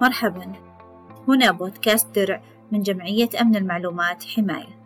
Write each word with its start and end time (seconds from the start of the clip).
مرحبا. 0.00 0.52
هنا 1.28 1.50
بودكاست 1.50 2.18
درع 2.18 2.42
من 2.72 2.82
جمعية 2.82 3.28
أمن 3.40 3.56
المعلومات 3.56 4.24
حماية. 4.24 4.80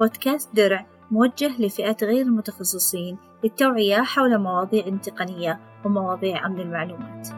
بودكاست 0.00 0.56
درع 0.56 0.86
موجه 1.10 1.62
لفئات 1.62 2.04
غير 2.04 2.22
المتخصصين 2.26 3.16
للتوعية 3.44 3.96
حول 3.96 4.38
مواضيع 4.38 4.96
تقنية 5.02 5.60
ومواضيع 5.84 6.46
أمن 6.46 6.60
المعلومات. 6.60 7.28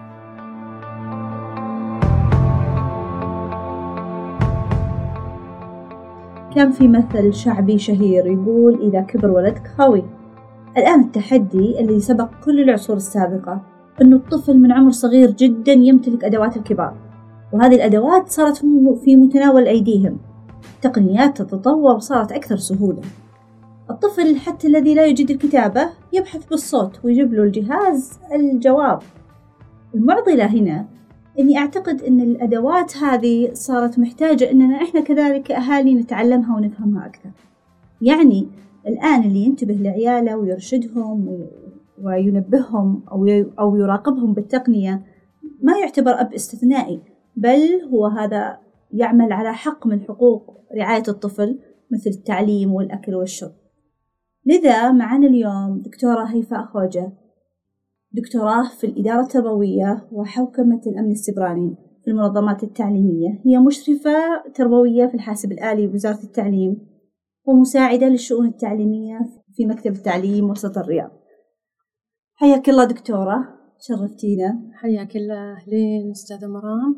كان 6.55 6.73
في 6.73 6.89
مثل 6.89 7.35
شعبي 7.35 7.79
شهير 7.79 8.27
يقول 8.27 8.81
إذا 8.83 9.01
كبر 9.01 9.31
ولدك 9.31 9.67
خاوي 9.79 10.05
الآن 10.77 11.01
التحدي 11.01 11.81
اللي 11.81 12.01
سبق 12.01 12.29
كل 12.45 12.61
العصور 12.61 12.97
السابقة 12.97 13.78
أنه 14.03 14.17
الطفل 14.17 14.59
من 14.59 14.73
عمر 14.73 14.91
صغير 14.91 15.31
جدا 15.31 15.73
يمتلك 15.73 16.25
أدوات 16.25 16.57
الكبار. 16.57 16.97
وهذه 17.53 17.75
الأدوات 17.75 18.29
صارت 18.29 18.57
في 19.05 19.17
متناول 19.17 19.67
أيديهم. 19.67 20.19
التقنيات 20.77 21.43
تتطور 21.43 21.97
وصارت 21.97 22.33
أكثر 22.33 22.57
سهولة. 22.57 23.03
الطفل 23.91 24.37
حتى 24.37 24.69
الذي 24.69 24.95
لا 24.95 25.07
يجيد 25.07 25.31
الكتابة 25.31 25.89
يبحث 26.13 26.47
بالصوت 26.47 27.05
ويجيب 27.05 27.35
له 27.35 27.43
الجهاز 27.43 28.19
الجواب. 28.35 28.99
المعضلة 29.95 30.47
هنا 30.47 30.87
إني 31.39 31.59
أعتقد 31.59 32.03
أن 32.03 32.21
الأدوات 32.21 32.97
هذه 32.97 33.51
صارت 33.53 33.99
محتاجة 33.99 34.51
أننا 34.51 34.83
إحنا 34.83 35.01
كذلك 35.01 35.43
كأهالي 35.43 35.95
نتعلمها 35.95 36.57
ونفهمها 36.57 37.07
أكثر. 37.07 37.31
يعني 38.03 38.49
الآن 38.87 39.23
اللي 39.23 39.39
ينتبه 39.45 39.75
لعياله 39.75 40.37
ويرشدهم 40.37 41.29
وينبههم 42.03 43.05
أو 43.59 43.77
يراقبهم 43.77 44.35
بالتقنية 44.35 45.05
ما 45.63 45.79
يعتبر 45.79 46.11
أب 46.21 46.35
استثنائي 46.35 47.01
بل 47.37 47.83
هو 47.93 48.07
هذا 48.07 48.59
يعمل 48.93 49.33
على 49.33 49.53
حق 49.53 49.87
من 49.87 50.01
حقوق 50.01 50.59
رعاية 50.77 51.03
الطفل 51.09 51.59
مثل 51.93 52.11
التعليم 52.11 52.75
والأكل 52.75 53.15
والشرب. 53.15 53.53
لذا 54.47 54.93
معنا 54.93 55.27
اليوم 55.27 55.83
دكتورة 55.83 56.25
هيفاء 56.25 56.65
خوجة 56.65 57.13
دكتوراه 58.13 58.69
في 58.69 58.87
الإدارة 58.87 59.21
التربوية 59.21 60.09
وحوكمة 60.13 60.81
الأمن 60.87 61.11
السبراني 61.11 61.77
في 62.05 62.11
المنظمات 62.11 62.63
التعليمية. 62.63 63.41
هي 63.47 63.59
مشرفة 63.59 64.13
تربوية 64.55 65.07
في 65.07 65.15
الحاسب 65.15 65.53
الآلي 65.53 65.87
بوزارة 65.87 66.23
التعليم 66.25 66.77
ومساعدة 67.45 68.09
للشؤون 68.09 68.47
التعليمية 68.47 69.19
في 69.55 69.67
مكتب 69.67 69.93
التعليم 69.93 70.51
وسط 70.51 70.79
الرياض. 70.79 71.18
حياك 72.41 72.69
الله 72.69 72.85
دكتورة 72.85 73.49
شرفتينا. 73.79 74.71
حياك 74.73 75.17
الله 75.17 75.53
أهلين 75.53 76.11
أستاذة 76.11 76.47
مرام. 76.47 76.97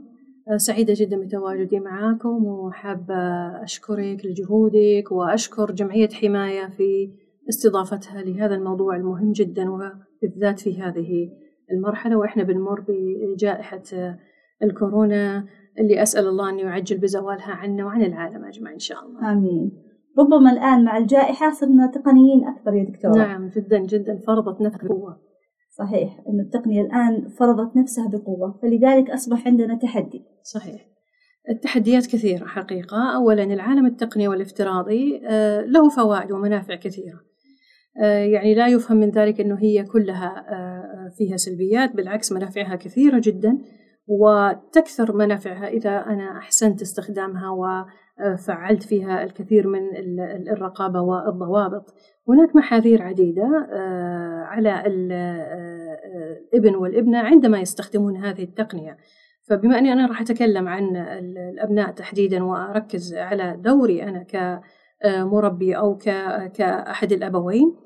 آه، 0.49 0.57
سعيدة 0.57 0.95
جدا 0.97 1.21
بتواجدي 1.21 1.81
معاكم 1.81 2.45
وحابة 2.45 3.15
أشكرك 3.63 4.27
لجهودك 4.27 5.13
وأشكر 5.13 5.73
جمعية 5.73 6.09
حماية 6.09 6.67
في 6.77 7.11
استضافتها 7.49 8.23
لهذا 8.23 8.55
الموضوع 8.55 8.97
المهم 8.97 9.33
جدا 9.33 9.71
وبالذات 9.71 10.61
في 10.61 10.83
هذه 10.83 11.31
المرحلة. 11.73 12.17
وإحنا 12.17 12.43
بنمر 12.43 12.85
بجائحة 12.89 13.83
الكورونا 14.63 15.45
اللي 15.79 16.03
أسأل 16.03 16.27
الله 16.27 16.51
أن 16.51 16.59
يعجل 16.59 16.99
بزوالها 16.99 17.53
عنا 17.53 17.85
وعن 17.85 18.03
العالم 18.03 18.45
أجمع 18.45 18.73
إن 18.73 18.79
شاء 18.79 19.07
الله. 19.07 19.33
آمين. 19.33 19.73
ربما 20.19 20.53
الآن 20.53 20.85
مع 20.85 20.97
الجائحة 20.97 21.51
صرنا 21.51 21.87
تقنيين 21.87 22.45
أكثر 22.49 22.75
يا 22.75 22.85
دكتورة. 22.85 23.15
نعم 23.15 23.49
جدا 23.49 23.79
جدا 23.79 24.19
فرضت 24.27 24.61
نفسها 24.61 24.89
بقوة 24.89 25.30
صحيح 25.81 26.21
أن 26.29 26.41
التقنية 26.41 26.81
الآن 26.83 27.29
فرضت 27.29 27.77
نفسها 27.77 28.09
بقوة 28.09 28.59
فلذلك 28.63 29.11
أصبح 29.11 29.47
عندنا 29.47 29.75
تحدي. 29.75 30.25
صحيح. 30.43 30.87
التحديات 31.51 32.07
كثيرة 32.07 32.47
حقيقة. 32.47 33.15
أولا 33.17 33.43
العالم 33.43 33.87
التقني 33.87 34.29
والافتراضي 34.29 35.21
آه، 35.27 35.61
له 35.61 35.89
فوائد 35.89 36.33
ومنافع 36.33 36.75
كثيرة. 36.75 37.21
آه، 38.03 38.19
يعني 38.19 38.55
لا 38.55 38.69
يفهم 38.69 38.97
من 38.97 39.11
ذلك 39.11 39.41
أنه 39.41 39.59
هي 39.59 39.85
كلها 39.85 40.47
آه، 40.49 41.13
فيها 41.19 41.37
سلبيات 41.37 41.97
بالعكس 41.97 42.33
منافعها 42.33 42.77
كثيرة 42.77 43.21
جدا 43.25 43.59
وتكثر 44.07 45.17
منافعها 45.17 45.69
إذا 45.69 46.07
أنا 46.07 46.39
أحسنت 46.39 46.83
استخدامها 46.83 47.51
وفعلت 48.27 48.83
فيها 48.83 49.25
الكثير 49.25 49.69
من 49.69 49.81
الرقابة 50.49 51.01
والضوابط. 51.01 51.95
هناك 52.29 52.57
محاذير 52.57 53.03
عديدة 53.03 53.69
آه، 53.73 54.45
على 54.45 54.83
الابن 56.55 56.75
والابنة 56.75 57.19
عندما 57.19 57.61
يستخدمون 57.61 58.17
هذه 58.17 58.43
التقنية. 58.43 58.97
فبما 59.43 59.79
أني 59.79 59.93
أنا 59.93 60.07
راح 60.07 60.21
أتكلم 60.21 60.69
عن 60.69 60.97
الأبناء 60.97 61.91
تحديدا 61.91 62.45
وأركز 62.45 63.15
على 63.15 63.57
دوري 63.65 64.03
أنا 64.03 64.23
كمربي 65.03 65.77
أو 65.77 65.97
كأحد 66.55 67.13
الأبوين 67.13 67.77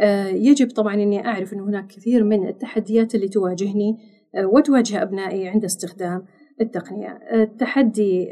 آه، 0.00 0.26
يجب 0.26 0.70
طبعا 0.70 0.94
أني 0.94 1.26
أعرف 1.26 1.52
أن 1.52 1.60
هناك 1.60 1.86
كثير 1.86 2.24
من 2.24 2.48
التحديات 2.48 3.14
اللي 3.14 3.28
تواجهني 3.28 3.98
آه، 4.34 4.46
وتواجه 4.46 5.02
أبنائي 5.02 5.48
عند 5.48 5.64
استخدام 5.64 6.24
التقنية. 6.60 7.18
التحدي 7.32 8.28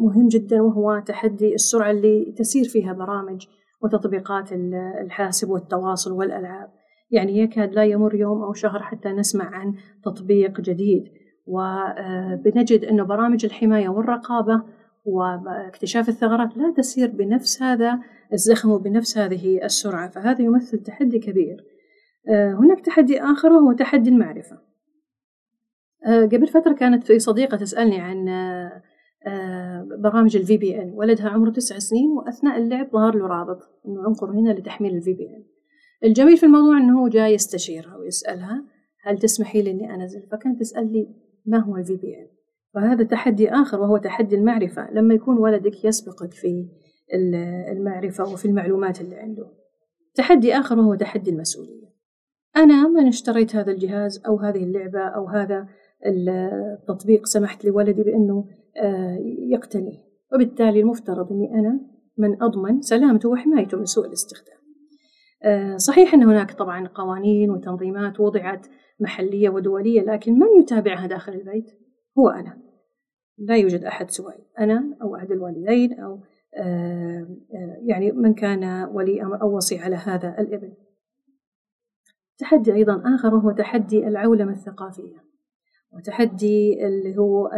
مهم 0.00 0.28
جدا 0.28 0.62
وهو 0.62 1.02
تحدي 1.06 1.54
السرعة 1.54 1.90
اللي 1.90 2.34
تسير 2.38 2.64
فيها 2.64 2.92
برامج 2.92 3.46
وتطبيقات 3.82 4.52
الحاسب 5.02 5.50
والتواصل 5.50 6.12
والألعاب. 6.12 6.68
يعني 7.10 7.38
يكاد 7.38 7.74
لا 7.74 7.84
يمر 7.84 8.14
يوم 8.14 8.42
أو 8.42 8.52
شهر 8.52 8.82
حتى 8.82 9.08
نسمع 9.08 9.44
عن 9.44 9.74
تطبيق 10.04 10.60
جديد. 10.60 11.04
وبنجد 11.46 12.84
أنه 12.84 13.04
برامج 13.04 13.44
الحماية 13.44 13.88
والرقابة 13.88 14.62
واكتشاف 15.04 16.08
الثغرات 16.08 16.56
لا 16.56 16.74
تسير 16.76 17.10
بنفس 17.10 17.62
هذا 17.62 17.98
الزخم 18.32 18.70
وبنفس 18.70 19.18
هذه 19.18 19.64
السرعة 19.64 20.10
فهذا 20.10 20.42
يمثل 20.42 20.78
تحدي 20.78 21.18
كبير. 21.18 21.64
هناك 22.28 22.80
تحدي 22.80 23.22
آخر 23.22 23.52
وهو 23.52 23.72
تحدي 23.72 24.10
المعرفة. 24.10 24.58
قبل 26.06 26.46
فترة 26.46 26.72
كانت 26.72 27.04
في 27.04 27.18
صديقة 27.18 27.56
تسألني 27.56 28.00
عن 28.00 28.28
آه، 28.28 28.82
برامج 30.02 30.36
ال 30.36 30.56
VPN 30.56 30.92
ولدها 30.94 31.28
عمره 31.28 31.50
تسع 31.50 31.78
سنين 31.78 32.10
وأثناء 32.10 32.58
اللعب 32.58 32.90
ظهر 32.92 33.16
له 33.16 33.26
رابط 33.26 33.58
إنه 33.86 34.08
انقر 34.08 34.30
هنا 34.30 34.50
لتحميل 34.50 34.96
ال 34.96 35.12
VPN 35.12 35.44
الجميل 36.04 36.36
في 36.36 36.46
الموضوع 36.46 36.78
إنه 36.78 37.00
هو 37.00 37.08
جاي 37.08 37.34
يستشيرها 37.34 37.96
ويسألها 37.96 38.64
هل 39.02 39.18
تسمحي 39.18 39.62
لي 39.62 39.70
إني 39.70 39.94
أنزل؟ 39.94 40.22
فكانت 40.32 40.60
تسأل 40.60 40.92
لي 40.92 41.14
ما 41.46 41.58
هو 41.58 41.76
ال 41.76 41.96
VPN 41.96 42.26
فهذا 42.74 43.04
تحدي 43.04 43.50
آخر 43.50 43.80
وهو 43.80 43.96
تحدي 43.96 44.36
المعرفة. 44.36 44.90
لما 44.90 45.14
يكون 45.14 45.38
ولدك 45.38 45.84
يسبقك 45.84 46.34
في 46.34 46.68
المعرفة 47.72 48.24
وفي 48.24 48.44
المعلومات 48.44 49.00
اللي 49.00 49.16
عنده. 49.16 49.52
تحدي 50.14 50.54
آخر 50.54 50.78
وهو 50.78 50.94
تحدي 50.94 51.30
المسؤولية. 51.30 51.90
أنا 52.56 52.88
من 52.88 53.06
اشتريت 53.06 53.56
هذا 53.56 53.72
الجهاز 53.72 54.22
أو 54.26 54.36
هذه 54.36 54.64
اللعبة 54.64 55.00
أو 55.00 55.28
هذا 55.28 55.68
التطبيق 56.06 57.26
سمحت 57.26 57.64
لولدي 57.64 58.02
بإنه 58.02 58.44
آه، 58.48 58.59
يقتنيه 59.52 60.10
وبالتالي 60.32 60.80
المفترض 60.80 61.32
أني 61.32 61.54
أنا 61.54 61.80
من 62.18 62.42
أضمن 62.42 62.80
سلامته 62.80 63.28
وحمايته 63.28 63.78
من 63.78 63.84
سوء 63.84 64.06
الاستخدام. 64.06 64.60
آه، 65.42 65.76
صحيح 65.76 66.14
أن 66.14 66.22
هناك 66.22 66.52
طبعا 66.52 66.88
قوانين 66.88 67.50
وتنظيمات 67.50 68.20
وضعت 68.20 68.66
محلية 69.00 69.48
ودولية 69.48 70.00
لكن 70.00 70.32
من 70.32 70.60
يتابعها 70.60 71.06
داخل 71.06 71.32
البيت؟ 71.32 71.70
هو 72.18 72.28
أنا. 72.28 72.58
لا 73.38 73.56
يوجد 73.56 73.84
أحد 73.84 74.10
سواي. 74.10 74.38
أنا 74.58 74.96
أو 75.02 75.16
أحد 75.16 75.30
الوالدين 75.30 76.00
أو 76.00 76.20
آه، 76.54 77.26
يعني 77.86 78.12
من 78.12 78.34
كان 78.34 78.88
ولي 78.92 79.22
أمر 79.22 79.42
أو 79.42 79.56
وصي 79.56 79.78
على 79.78 79.96
هذا 79.96 80.36
الإبن. 80.38 80.72
تحدي 82.38 82.74
أيضا 82.74 83.02
آخر 83.14 83.34
وهو 83.34 83.50
تحدي 83.50 84.08
العولمة 84.08 84.52
الثقافية. 84.52 85.29
وتحدي 85.92 86.86
اللي 86.86 87.18
هو 87.18 87.50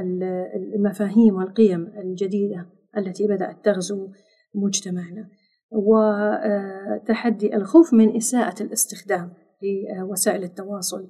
المفاهيم 0.75 1.35
والقيم 1.35 1.93
الجديدة 1.99 2.67
التي 2.97 3.27
بدأت 3.29 3.65
تغزو 3.65 4.09
مجتمعنا. 4.55 5.29
وتحدي 5.71 7.57
الخوف 7.57 7.95
من 7.95 8.17
إساءة 8.17 8.63
الاستخدام 8.63 9.33
لوسائل 9.97 10.43
التواصل 10.43 11.09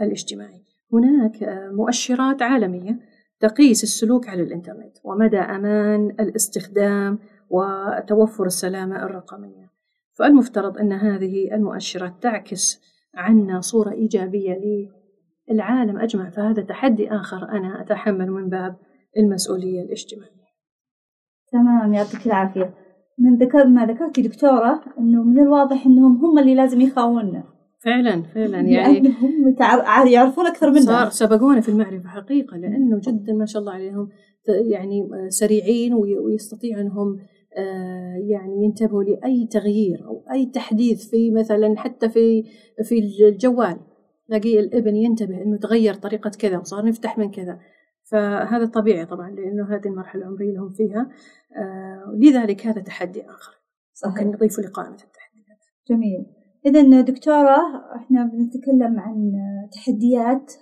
الاجتماعي. 0.00 0.62
هناك 0.92 1.36
مؤشرات 1.72 2.42
عالمية 2.42 2.98
تقيس 3.40 3.82
السلوك 3.82 4.28
على 4.28 4.42
الإنترنت 4.42 4.98
ومدى 5.04 5.38
أمان 5.38 6.10
الاستخدام 6.10 7.18
وتوفر 7.50 8.46
السلامة 8.46 9.02
الرقمية. 9.02 9.70
فالمفترض 10.14 10.78
أن 10.78 10.92
هذه 10.92 11.54
المؤشرات 11.54 12.22
تعكس 12.22 12.80
عنا 13.14 13.60
صورة 13.60 13.92
إيجابية 13.92 14.54
العالم 15.50 15.98
أجمع 15.98 16.30
فهذا 16.30 16.62
تحدي 16.62 17.10
آخر 17.10 17.48
أنا 17.48 17.80
أتحمل 17.80 18.30
من 18.30 18.48
باب 18.48 18.76
المسؤولية 19.18 19.82
الاجتماعية. 19.82 20.48
تمام 21.52 21.94
يعطيك 21.94 22.26
العافية. 22.26 22.74
من 23.18 23.36
ذكر 23.36 23.66
ما 23.66 23.86
ذكرتي 23.86 24.22
دكتورة 24.22 24.80
أنه 24.98 25.22
من 25.22 25.40
الواضح 25.40 25.86
أنهم 25.86 26.16
هم 26.16 26.38
اللي 26.38 26.54
لازم 26.54 26.80
يخاوننا. 26.80 27.44
فعلا 27.84 28.22
فعلا 28.22 28.60
يعني 28.76 29.00
لأنهم 29.00 30.08
يعرفون 30.08 30.46
أكثر 30.46 30.70
منا 30.70 30.80
صار 30.80 31.08
سبقونا 31.08 31.60
في 31.60 31.68
المعرفة 31.68 32.08
حقيقة 32.08 32.56
لأنه 32.56 33.00
جدا 33.02 33.32
ما 33.32 33.46
شاء 33.46 33.60
الله 33.60 33.72
عليهم 33.72 34.08
يعني 34.48 35.08
سريعين 35.28 35.94
ويستطيعوا 35.94 36.82
أنهم 36.82 37.18
آه، 37.56 38.16
يعني 38.28 38.64
ينتبهوا 38.64 39.02
لأي 39.02 39.48
تغيير 39.50 40.04
أو 40.06 40.24
أي 40.32 40.46
تحديث 40.46 41.10
في 41.10 41.30
مثلا 41.30 41.74
حتى 41.78 42.08
في 42.08 42.44
في 42.84 42.98
الجوال. 43.28 43.76
تلاقي 44.28 44.60
الابن 44.60 44.96
ينتبه 44.96 45.42
إنه 45.42 45.56
تغير 45.56 45.94
طريقة 45.94 46.30
كذا 46.30 46.58
وصار 46.58 46.84
نفتح 46.84 47.18
من 47.18 47.30
كذا. 47.30 47.60
فهذا 48.10 48.66
طبيعي 48.66 49.06
طبعا 49.06 49.30
لأنه 49.30 49.74
هذه 49.74 49.88
المرحلة 49.88 50.22
العمرية 50.22 50.48
اللي 50.48 50.58
هم 50.58 50.70
فيها. 50.70 51.10
آه 51.56 52.18
لذلك 52.18 52.66
هذا 52.66 52.80
تحدي 52.80 53.30
آخر. 53.30 53.52
صحيح. 53.94 54.14
ممكن 54.14 54.30
نضيفه 54.30 54.62
لقائمة 54.62 54.94
التحديات. 55.04 55.64
جميل. 55.88 56.26
اذا 56.66 57.00
دكتورة 57.00 57.58
إحنا 57.96 58.24
بنتكلم 58.24 59.00
عن 59.00 59.32
تحديات 59.72 60.52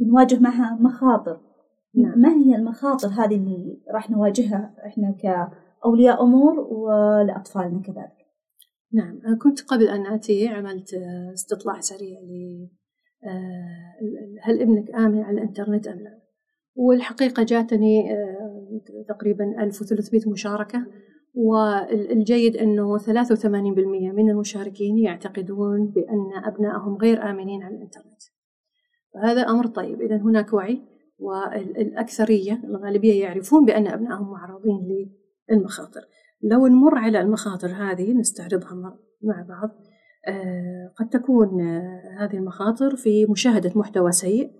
بنواجه 0.00 0.38
معها 0.40 0.78
مخاطر. 0.80 1.40
نعم. 1.94 2.18
ما 2.18 2.28
هي 2.28 2.56
المخاطر 2.56 3.08
هذه 3.08 3.36
اللي 3.36 3.82
راح 3.94 4.10
نواجهها 4.10 4.74
إحنا 4.86 5.16
كأولياء 5.22 6.22
أمور 6.22 6.58
ولأطفالنا 6.60 7.82
كذلك؟ 7.82 8.24
نعم. 8.92 9.38
كنت 9.42 9.60
قبل 9.60 9.88
أن 9.88 10.06
آتي 10.06 10.48
عملت 10.48 10.94
استطلاع 11.34 11.80
سريع 11.80 12.18
آه، 12.18 12.68
هل 14.42 14.60
ابنك 14.62 14.90
آمن 14.90 15.22
على 15.22 15.40
الإنترنت 15.40 15.86
أم 15.86 15.98
لا؟ 15.98 16.24
والحقيقة 16.76 17.42
جاتني 17.42 18.12
آه، 18.12 18.80
تقريبا 19.08 19.62
1300 19.62 20.30
مشاركة 20.30 20.86
والجيد 21.34 22.56
أنه 22.56 22.98
83% 22.98 24.12
من 24.12 24.30
المشاركين 24.30 24.98
يعتقدون 24.98 25.86
بأن 25.86 26.44
أبنائهم 26.44 26.96
غير 26.96 27.30
آمنين 27.30 27.62
على 27.62 27.74
الإنترنت. 27.74 28.22
فهذا 29.14 29.42
أمر 29.42 29.66
طيب. 29.66 30.00
إذا 30.00 30.16
هناك 30.16 30.52
وعي 30.52 30.82
والأكثرية 31.18 32.60
الغالبية 32.64 33.22
يعرفون 33.22 33.64
بأن 33.64 33.86
أبنائهم 33.86 34.30
معرضين 34.30 35.08
للمخاطر. 35.50 36.00
لو 36.42 36.66
نمر 36.66 36.98
على 36.98 37.20
المخاطر 37.20 37.68
هذه 37.68 38.12
نستعرضها 38.12 38.98
مع 39.22 39.46
بعض. 39.48 39.70
آه، 39.70 39.93
قد 40.96 41.08
تكون 41.08 41.60
آه، 41.60 42.16
هذه 42.18 42.36
المخاطر 42.36 42.96
في 42.96 43.26
مشاهدة 43.26 43.72
محتوى 43.74 44.12
سيء 44.12 44.50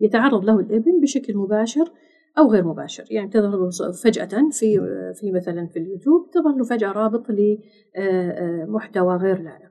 يتعرض 0.00 0.44
له 0.44 0.60
الابن 0.60 1.00
بشكل 1.02 1.36
مباشر 1.36 1.92
أو 2.38 2.50
غير 2.50 2.64
مباشر. 2.64 3.04
يعني 3.10 3.28
تظهر 3.28 3.70
فجأة 4.04 4.50
في 4.52 4.80
في 5.20 5.32
مثلا 5.32 5.66
في 5.66 5.78
اليوتيوب 5.78 6.30
تظهر 6.30 6.56
له 6.56 6.64
فجأة 6.64 6.92
رابط 6.92 7.26
لمحتوى 7.30 9.16
غير 9.16 9.42
لائق. 9.42 9.70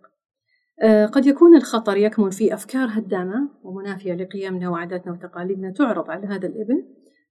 آه، 0.81 1.05
قد 1.05 1.25
يكون 1.25 1.55
الخطر 1.55 1.97
يكمن 1.97 2.29
في 2.29 2.53
أفكار 2.53 2.87
هدامة 2.91 3.49
ومنافية 3.63 4.13
لقيمنا 4.13 4.69
وعاداتنا 4.69 5.13
وتقاليدنا 5.13 5.71
تعرض 5.71 6.09
على 6.09 6.27
هذا 6.27 6.47
الابن. 6.47 6.83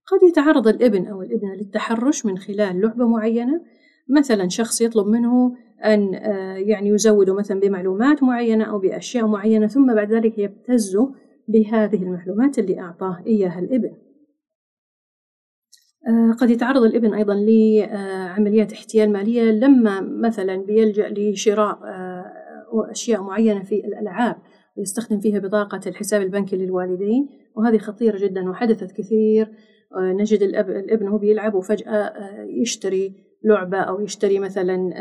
قد 0.07 0.23
يتعرض 0.29 0.69
الابن 0.69 1.07
أو 1.07 1.23
الابنة 1.23 1.55
للتحرش 1.55 2.27
من 2.27 2.39
خلال 2.39 2.81
لعبة 2.81 3.07
معينة 3.07 3.61
مثلا 4.09 4.49
شخص 4.49 4.81
يطلب 4.81 5.07
منه 5.07 5.57
أن 5.85 6.15
آه، 6.15 6.57
يعني 6.57 6.89
يزوده 6.89 7.35
مثلا 7.35 7.61
بمعلومات 7.61 8.23
معينة 8.23 8.65
أو 8.65 8.79
بأشياء 8.79 9.27
معينة 9.27 9.67
ثم 9.67 9.95
بعد 9.95 10.13
ذلك 10.13 10.39
يبتز 10.39 10.99
بهذه 11.49 12.03
المعلومات 12.03 12.59
اللي 12.59 12.81
أعطاه 12.81 13.23
إياها 13.27 13.59
الإبن. 13.59 13.93
آه، 16.09 16.33
قد 16.33 16.51
يتعرض 16.51 16.83
الإبن 16.83 17.15
أيضا 17.15 17.35
لعمليات 17.35 18.73
احتيال 18.73 19.13
مالية 19.13 19.43
لما 19.43 20.01
مثلا 20.01 20.57
بيلجأ 20.57 21.09
لشراء 21.09 21.79
آه، 21.85 22.91
أشياء 22.91 23.23
معينة 23.23 23.63
في 23.63 23.75
الألعاب 23.75 24.37
ويستخدم 24.77 25.21
فيها 25.21 25.39
بطاقة 25.39 25.81
الحساب 25.87 26.23
البنكي 26.23 26.57
للوالدين 26.57 27.29
وهذه 27.57 27.79
خطيرة 27.79 28.19
جدا 28.19 28.51
وحدثت 28.51 28.93
كثير. 28.93 29.53
نجد 29.97 30.43
الأب 30.43 30.71
الإبن 30.71 31.09
هو 31.09 31.19
بيلعب 31.19 31.55
وفجأة 31.55 32.13
يشتري 32.63 33.15
لعبة 33.45 33.79
أو 33.79 34.01
يشتري 34.01 34.39
مثلا 34.39 34.95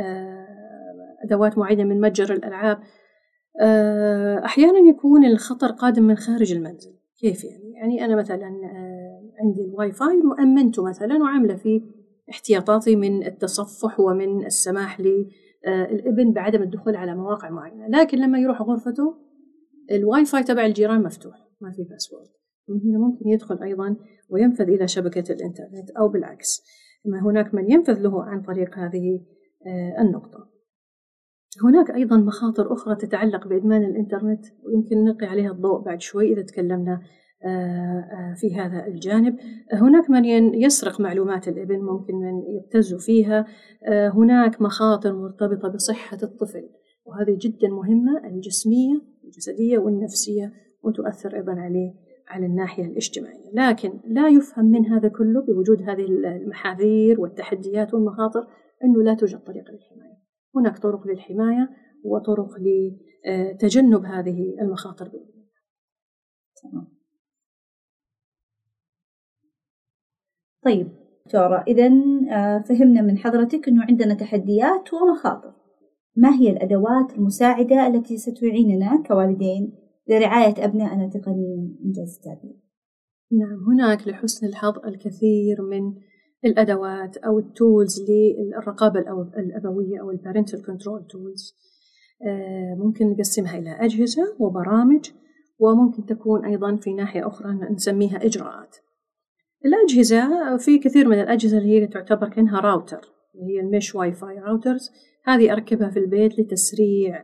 أدوات 1.24 1.58
معينة 1.58 1.84
من 1.84 2.02
متجر 2.02 2.34
الألعاب. 2.34 2.80
آه، 3.62 4.46
أحيانا 4.46 4.80
يكون 4.90 5.26
الخطر 5.26 5.72
قادم 5.72 6.04
من 6.04 6.16
خارج 6.16 6.54
المنزل. 6.54 6.94
كيف 7.20 7.44
يعني؟ 7.44 7.74
يعني 7.74 8.06
أنا 8.06 8.16
مثلا 8.16 8.48
آه، 8.48 9.32
عندي 9.40 9.62
الواي 9.62 9.92
فاي 9.92 10.18
مؤمنته 10.18 10.84
مثلا 10.84 11.24
وعاملة 11.24 11.56
فيه 11.56 11.82
احتياطاتي 12.30 12.96
من 12.96 13.26
التصفح 13.26 14.00
ومن 14.00 14.46
السماح 14.46 15.00
للابن 15.00 16.28
آه، 16.28 16.34
بعدم 16.34 16.62
الدخول 16.62 16.96
على 16.96 17.16
مواقع 17.16 17.50
معينة. 17.50 17.88
لكن 17.88 18.18
لما 18.18 18.40
يروح 18.40 18.62
غرفته 18.62 19.16
الواي 19.92 20.26
فاي 20.26 20.44
تبع 20.44 20.66
الجيران 20.66 21.04
مفتوح 21.04 21.36
ما 21.62 21.72
في 21.72 21.84
password 21.84 22.28
هنا 22.70 23.00
ممكن 23.00 23.30
يدخل 23.30 23.64
أيضا 23.64 23.96
وينفذ 24.30 24.70
إلى 24.70 24.88
شبكة 24.88 25.34
الإنترنت 25.34 25.90
أو 26.00 26.08
بالعكس. 26.08 26.64
ما 27.06 27.22
هناك 27.22 27.54
من 27.54 27.72
ينفذ 27.72 28.02
له 28.02 28.24
عن 28.24 28.42
طريق 28.42 28.78
هذه 28.78 29.22
النقطة. 30.00 30.53
هناك 31.64 31.92
أيضا 31.92 32.18
مخاطر 32.18 32.74
أخرى 32.74 32.96
تتعلق 32.96 33.48
بإدمان 33.48 33.84
الإنترنت 33.84 34.46
ويمكن 34.64 35.04
نلقي 35.04 35.26
عليها 35.26 35.52
الضوء 35.52 35.82
بعد 35.82 36.02
شوي 36.02 36.34
إذا 36.34 36.42
تكلمنا 36.42 37.02
آه، 37.46 37.48
آه، 37.48 38.34
في 38.38 38.56
هذا 38.56 38.88
الجانب. 38.88 39.36
هناك 39.74 40.10
من 40.10 40.26
يسرق 40.56 41.02
معلومات 41.02 41.48
الابن 41.48 41.80
ممكن 41.80 42.16
من 42.16 42.42
يبتز 42.56 42.94
فيها. 42.94 43.46
آه، 43.88 44.10
هناك 44.10 44.62
مخاطر 44.62 45.14
مرتبطة 45.14 45.68
بصحة 45.68 46.18
الطفل 46.24 46.70
وهذه 47.06 47.38
جدا 47.42 47.68
مهمة 47.68 48.28
الجسمية 48.28 49.02
الجسدية 49.24 49.78
والنفسية 49.78 50.54
وتؤثر 50.84 51.36
أيضا 51.36 51.52
عليه 51.52 51.94
على 52.28 52.46
الناحية 52.46 52.86
الاجتماعية. 52.86 53.52
لكن 53.54 54.00
لا 54.06 54.30
يفهم 54.30 54.66
من 54.66 54.86
هذا 54.86 55.08
كله 55.08 55.42
بوجود 55.42 55.82
هذه 55.82 56.06
المحاذير 56.06 57.22
والتحديات 57.22 57.94
والمخاطر 57.94 58.48
أنه 58.84 59.04
لا 59.04 59.14
توجد 59.14 59.40
طريقة 59.40 59.72
للحماية. 59.72 60.13
هناك 60.56 60.78
طرق 60.78 61.08
للحماية 61.08 61.70
وطرق 62.04 62.50
لتجنب 62.60 64.06
هذه 64.06 64.56
المخاطر. 64.62 65.12
تمام. 66.64 66.88
طيب 70.66 70.88
دكتورة 71.26 71.64
إذا 71.68 71.88
آه، 72.32 72.60
فهمنا 72.60 73.02
من 73.02 73.18
حضرتك 73.18 73.68
أنه 73.68 73.84
عندنا 73.90 74.14
تحديات 74.14 74.94
ومخاطر. 74.94 75.54
ما 76.16 76.36
هي 76.36 76.50
الأدوات 76.50 77.18
المساعدة 77.18 77.88
التي 77.88 78.18
ستعيننا 78.18 79.04
كوالدين 79.08 79.74
لرعاية 80.08 80.66
أبنائنا 80.66 81.10
تقنيا 81.10 81.76
إنجاز 81.86 82.16
التعليم؟ 82.16 82.62
نعم 83.32 83.64
هناك 83.68 84.08
لحسن 84.08 84.48
الحظ 84.48 84.86
الكثير 84.86 85.62
من 85.62 85.94
الأدوات 86.46 87.18
أو 87.18 87.40
ال 87.40 87.51
tools 87.51 88.06
للرقابة 88.10 89.00
الأبوية 89.38 90.02
أو 90.02 90.12
ال 90.12 90.18
parental 90.18 90.66
control 90.66 91.08
tools 91.08 91.56
ممكن 92.78 93.10
نقسمها 93.10 93.58
إلى 93.58 93.72
أجهزة 93.72 94.36
وبرامج 94.40 95.10
وممكن 95.60 96.06
تكون 96.06 96.46
أيضا 96.46 96.76
في 96.76 96.94
ناحية 96.94 97.28
أخرى 97.28 97.54
نسميها 97.54 98.26
إجراءات. 98.26 98.76
الأجهزة 99.66 100.58
في 100.58 100.78
كثير 100.78 101.08
من 101.08 101.20
الأجهزة 101.20 101.58
اللي 101.58 101.70
هي 101.70 101.88
تعتبر 101.88 102.30
كأنها 102.30 102.60
راوتر 102.60 103.02
اللي 103.36 103.54
هي 103.54 103.60
ال 103.60 103.96
mesh 103.96 104.12
Wi-Fi 104.12 104.40
routers 104.40 104.92
هذه 105.26 105.54
أركبها 105.54 105.90
في 105.90 106.00
البيت 106.00 106.40
لتسريع 106.40 107.24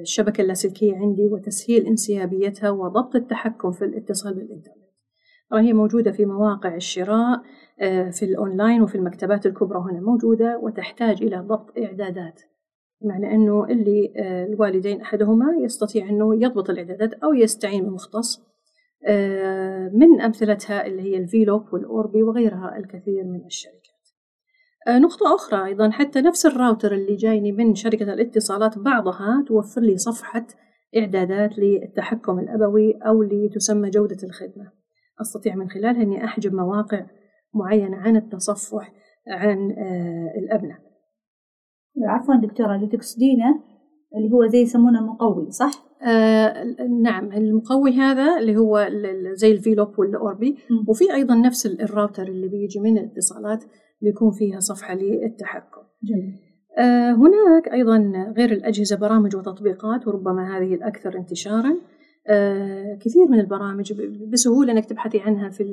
الشبكة 0.00 0.40
اللاسلكية 0.40 0.96
عندي 0.96 1.26
وتسهيل 1.26 1.86
انسيابيتها 1.86 2.70
وضبط 2.70 3.16
التحكم 3.16 3.72
في 3.72 3.84
الاتصال 3.84 4.34
بالإنترنت. 4.34 4.77
هي 5.52 5.72
موجودة 5.72 6.12
في 6.12 6.26
مواقع 6.26 6.74
الشراء 6.74 7.42
آه، 7.80 8.10
في 8.10 8.24
الأونلاين 8.24 8.82
وفي 8.82 8.94
المكتبات 8.94 9.46
الكبرى 9.46 9.78
هنا 9.78 10.00
موجودة 10.00 10.58
وتحتاج 10.58 11.22
إلى 11.22 11.36
ضبط 11.36 11.78
إعدادات. 11.78 12.40
معنى 13.02 13.34
أنه 13.34 13.64
اللي 13.64 14.12
آه، 14.16 14.44
الوالدين 14.44 15.00
أحدهما 15.00 15.46
يستطيع 15.64 16.08
أنه 16.08 16.34
يضبط 16.42 16.70
الإعدادات 16.70 17.14
أو 17.14 17.34
يستعين 17.34 17.84
بمختص 17.84 18.42
آه، 19.06 19.90
من 19.94 20.20
أمثلتها 20.20 20.86
اللي 20.86 21.02
هي 21.02 21.16
ال 21.16 21.25
Velop 21.25 21.72
وال 21.72 21.89
Orbi 21.89 22.22
وغيرها 22.22 22.76
الكثير 22.76 23.24
من 23.24 23.46
الشركات. 23.46 23.78
نقطة 24.88 25.34
أخرى 25.34 25.64
أيضا 25.64 25.90
حتى 25.90 26.20
نفس 26.20 26.46
الراوتر 26.46 26.94
اللي 26.94 27.16
جايني 27.16 27.52
من 27.52 27.74
شركة 27.74 28.12
الاتصالات 28.12 28.78
بعضها 28.78 29.44
توفر 29.46 29.80
لي 29.80 29.96
صفحة 29.96 30.46
إعدادات 30.96 31.58
للتحكم 31.58 32.38
الأبوي 32.38 32.92
أو 32.92 33.22
لتسمى 33.22 33.90
جودة 33.90 34.16
الخدمة. 34.24 34.77
أستطيع 35.20 35.54
من 35.54 35.70
خلالها 35.70 36.02
أني 36.02 36.24
أحجب 36.24 36.54
مواقع 36.54 37.06
معينة 37.54 37.96
عن 37.96 38.16
التصفح 38.16 38.92
عن 39.28 39.70
آه، 39.70 40.38
الأبناء. 40.38 40.78
عفوا 42.06 42.34
دكتورة 42.34 42.76
اللي 42.76 42.86
تقصدينه 42.86 43.60
اللي 44.16 44.32
هو 44.32 44.46
زي 44.46 44.58
يسمونه 44.58 45.06
مقوي 45.06 45.50
صح؟ 45.50 45.70
آه 46.02 46.64
نعم 47.02 47.32
المقوي 47.32 47.92
هذا 47.92 48.38
اللي 48.38 48.56
هو 48.56 48.88
زي 49.32 49.52
ال 49.52 49.60
Velop 49.60 49.98
وال 49.98 50.15
Orbi. 50.15 50.56
وفي 50.88 51.14
أيضا 51.14 51.34
نفس 51.34 51.66
الراوتر 51.66 52.22
اللي 52.22 52.48
بيجي 52.48 52.80
من 52.80 52.98
الاتصالات 52.98 53.64
بيكون 54.02 54.30
فيها 54.30 54.60
صفحة 54.60 54.94
للتحكم. 54.94 55.82
جميل. 56.02 56.34
آه، 56.78 57.12
هناك 57.12 57.68
أيضا 57.72 58.12
غير 58.36 58.52
الأجهزة 58.52 58.96
برامج 58.96 59.36
وتطبيقات 59.36 60.06
وربما 60.06 60.58
هذه 60.58 60.74
الأكثر 60.74 61.16
انتشارا. 61.16 61.76
كثير 63.00 63.28
من 63.28 63.40
البرامج 63.40 63.92
بسهولة 64.32 64.72
إنك 64.72 64.84
تبحثي 64.84 65.20
عنها 65.20 65.50
في 65.50 65.64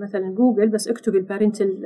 مثلا 0.00 0.34
جوجل 0.34 0.68
بس 0.68 0.88
اكتبي 0.88 1.18
ال 1.18 1.25
parental 1.25 1.82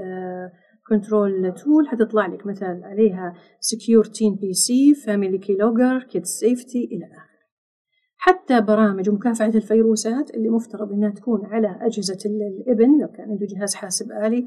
control 0.89 1.55
tool 1.55 1.89
حتطلع 1.89 2.27
لك 2.27 2.47
مثلا 2.47 2.81
عليها 2.85 3.35
Secure 3.61 4.05
Teen 4.05 4.35
PC 4.35 4.95
Family 4.95 5.39
Keylogger 5.39 6.03
Kid 6.03 6.25
Safety 6.25 6.85
إلى 6.85 7.05
آخره. 7.05 7.39
حتى 8.17 8.61
برامج 8.61 9.11
مكافحة 9.11 9.49
الفيروسات 9.49 10.35
اللي 10.35 10.49
مفترض 10.49 10.93
إنها 10.93 11.11
تكون 11.11 11.47
على 11.47 11.79
أجهزة 11.81 12.19
الإبن 12.27 13.01
لو 13.01 13.09
كان 13.09 13.31
عنده 13.31 13.47
جهاز 13.47 13.75
حاسب 13.75 14.13
آلي 14.13 14.47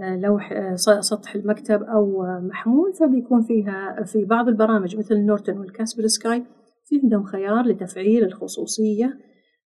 آه، 0.00 0.16
لوحي 0.16 0.52
آه، 0.52 0.74
سطح 1.00 1.34
المكتب 1.34 1.82
أو 1.82 2.22
محمول 2.40 2.94
فبيكون 2.94 3.42
فيها 3.42 4.02
في 4.04 4.24
بعض 4.24 4.48
البرامج 4.48 4.96
مثل 4.96 5.18
Norton 5.18 5.58
وال 5.58 6.06
Kaspersky 6.06 6.44
في 6.88 7.00
عندهم 7.02 7.24
خيار 7.24 7.66
لتفعيل 7.66 8.24
الخصوصية. 8.24 9.18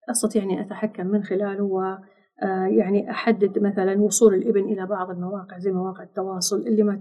أستطيع 0.10 0.44
أني 0.44 0.62
أتحكم 0.62 1.08
من 1.08 1.24
خلاله 1.24 1.64
و 1.64 1.98
آه، 2.44 2.66
يعني 2.66 3.12
أحدد 3.12 3.60
مثلا 3.60 4.02
وصول 4.02 4.34
الإبن 4.34 4.64
إلى 4.64 4.86
بعض 4.86 5.10
المواقع 5.10 5.58
زي 5.58 5.72
مواقع 5.72 6.04
التواصل 6.04 6.68
اللي 6.68 6.84
ما 6.84 7.00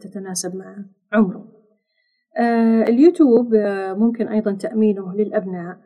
تتناسب 0.00 0.56
مع 0.56 0.84
عمره. 1.12 1.48
آه 2.38 2.82
اليوتيوب 2.82 3.54
آه 3.54 3.92
ممكن 3.92 4.28
أيضا 4.28 4.52
تأمينه 4.52 5.14
للأبناء. 5.14 5.78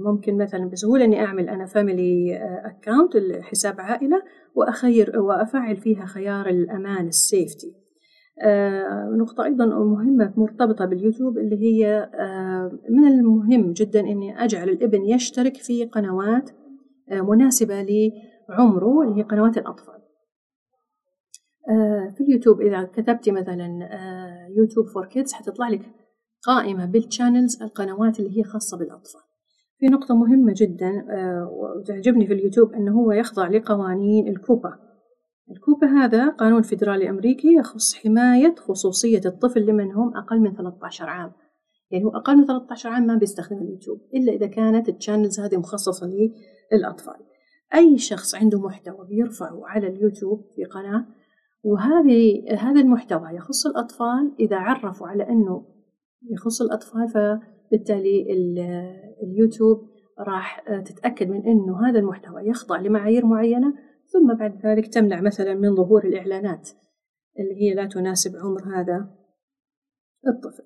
ممكن 0.00 0.36
مثلا 0.36 0.64
بسهولة 0.70 1.04
إني 1.04 1.24
أعمل 1.24 1.48
أنا 1.48 1.66
family 1.66 2.36
account 2.64 3.42
حساب 3.42 3.80
عائلة 3.80 4.22
وأخير 4.54 5.20
وأفعل 5.20 5.76
فيها 5.76 6.06
خيار 6.06 6.48
الأمان 6.48 7.06
ال 7.06 7.18
safety 7.18 7.87
نقطة 9.16 9.44
أيضا 9.44 9.66
مهمة 9.66 10.32
مرتبطة 10.36 10.84
باليوتيوب 10.84 11.38
اللي 11.38 11.56
هي 11.56 12.10
آه، 12.14 12.78
من 12.88 13.06
المهم 13.06 13.72
جدا 13.72 14.00
إني 14.00 14.44
أجعل 14.44 14.68
الابن 14.68 15.04
يشترك 15.04 15.56
في 15.56 15.84
قنوات 15.84 16.50
آه، 17.08 17.20
مناسبة 17.20 17.82
لعمره 17.82 19.02
اللي 19.02 19.18
هي 19.18 19.22
قنوات 19.22 19.58
الأطفال. 19.58 19.98
في 22.16 22.20
اليوتيوب 22.20 22.60
إذا 22.60 22.82
كتبتي 22.82 23.30
مثلا 23.30 23.88
YouTube 24.56 24.86
for 24.86 25.06
Kids 25.06 25.32
حتطلع 25.32 25.68
لك 25.68 25.80
قائمة 26.42 26.86
بال 26.86 27.01
channels 27.01 27.62
القنوات 27.62 28.20
اللي 28.20 28.38
هي 28.38 28.44
خاصة 28.44 28.78
بالأطفال. 28.78 29.20
في 29.78 29.86
نقطة 29.86 30.14
مهمة 30.14 30.54
جدا 30.56 31.06
وتعجبني 31.50 32.26
في 32.26 32.32
اليوتيوب 32.32 32.72
أنه 32.72 32.92
هو 32.92 33.12
يخضع 33.12 33.48
لقوانين 33.48 34.28
ال 34.28 34.36
COPPA. 34.36 34.87
ال 35.50 35.56
COPPA 35.56 35.86
هذا 35.86 36.28
قانون 36.28 36.62
فيدرالي 36.62 37.10
أمريكي 37.10 37.54
يخص 37.54 37.94
حماية 37.94 38.54
خصوصية 38.54 39.20
الطفل 39.26 39.66
لمن 39.66 39.92
هم 39.92 40.16
أقل 40.16 40.40
من 40.40 40.56
13 40.56 41.04
عام. 41.04 41.32
يعني 41.90 42.04
هو 42.04 42.08
أقل 42.08 42.36
من 42.36 42.46
13 42.46 42.88
عام 42.88 43.06
ما 43.06 43.14
بيستخدم 43.14 43.62
اليوتيوب 43.62 44.00
إلا 44.14 44.32
إذا 44.32 44.46
كانت 44.46 44.88
ال 44.88 44.94
channels 44.94 45.40
هذه 45.40 45.56
مخصصة 45.56 46.10
للأطفال. 46.72 47.16
أي 47.74 47.98
شخص 47.98 48.34
عنده 48.34 48.60
محتوى 48.60 49.06
بيرفعه 49.08 49.66
على 49.66 49.86
اليوتيوب 49.86 50.44
في 50.56 50.64
قناة 50.64 51.06
وهذه 51.62 52.44
هذا 52.58 52.80
المحتوى 52.80 53.28
يخص 53.36 53.66
الأطفال 53.66 54.34
إذا 54.40 54.56
عرفوا 54.56 55.06
على 55.06 55.28
أنه 55.28 55.66
يخص 56.30 56.62
الأطفال 56.62 57.08
فبالتالي 57.08 58.26
اليوتيوب 59.22 59.88
راح 60.18 60.64
تتأكد 60.84 61.28
من 61.28 61.46
أنه 61.46 61.88
هذا 61.88 61.98
المحتوى 61.98 62.48
يخضع 62.48 62.80
لمعايير 62.80 63.26
معينة 63.26 63.74
ثم 64.12 64.34
بعد 64.34 64.66
ذلك 64.66 64.86
تمنع 64.86 65.20
مثلا 65.20 65.54
من 65.54 65.74
ظهور 65.74 66.04
الإعلانات 66.04 66.70
اللي 67.38 67.62
هي 67.62 67.74
لا 67.74 67.86
تناسب 67.86 68.36
عمر 68.36 68.62
هذا 68.76 69.10
الطفل. 70.26 70.62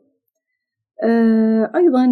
آه، 1.04 1.72
أيضا 1.74 2.06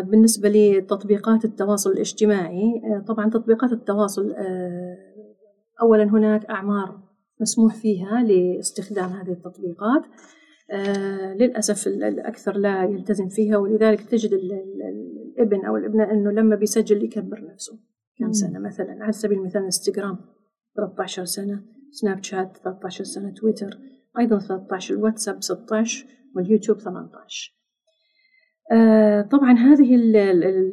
بالنسبة 0.00 0.48
لتطبيقات 0.48 1.44
التواصل 1.44 1.90
الاجتماعي 1.90 2.82
آه، 2.84 3.04
طبعا 3.08 3.30
تطبيقات 3.30 3.72
التواصل 3.72 4.32
آه، 4.32 4.96
أولا 5.82 6.04
هناك 6.04 6.44
أعمار 6.44 7.00
مسموح 7.40 7.74
فيها 7.74 8.22
لاستخدام 8.22 9.10
هذه 9.10 9.32
التطبيقات. 9.32 10.02
للأسف 11.40 11.86
الأكثر 11.86 12.56
لا 12.56 12.84
يلتزم 12.84 13.28
فيها 13.28 13.56
ولذلك 13.56 14.00
تجد 14.00 14.32
الابن 14.32 15.64
أو 15.64 15.76
الابنة 15.76 16.10
أنه 16.10 16.30
لما 16.30 16.56
بيسجل 16.56 17.04
يكبر 17.04 17.44
نفسه. 17.52 17.78
كم 18.18 18.32
سنة 18.32 18.58
مثلا 18.58 18.96
على 19.00 19.12
سبيل 19.12 19.38
المثال 19.38 19.64
إنستغرام. 19.64 20.18
13 20.76 21.24
سنة 21.24 21.62
سناب 21.90 22.24
شات 22.24 22.56
13 22.56 23.04
سنة 23.04 23.30
تويتر 23.30 23.78
أيضا 24.18 24.38
13 24.38 24.94
الواتساب 24.94 25.42
16 25.42 26.06
واليوتيوب 26.36 26.78
18 26.78 27.56
آه 28.72 29.22
طبعا 29.22 29.52
هذه 29.52 29.94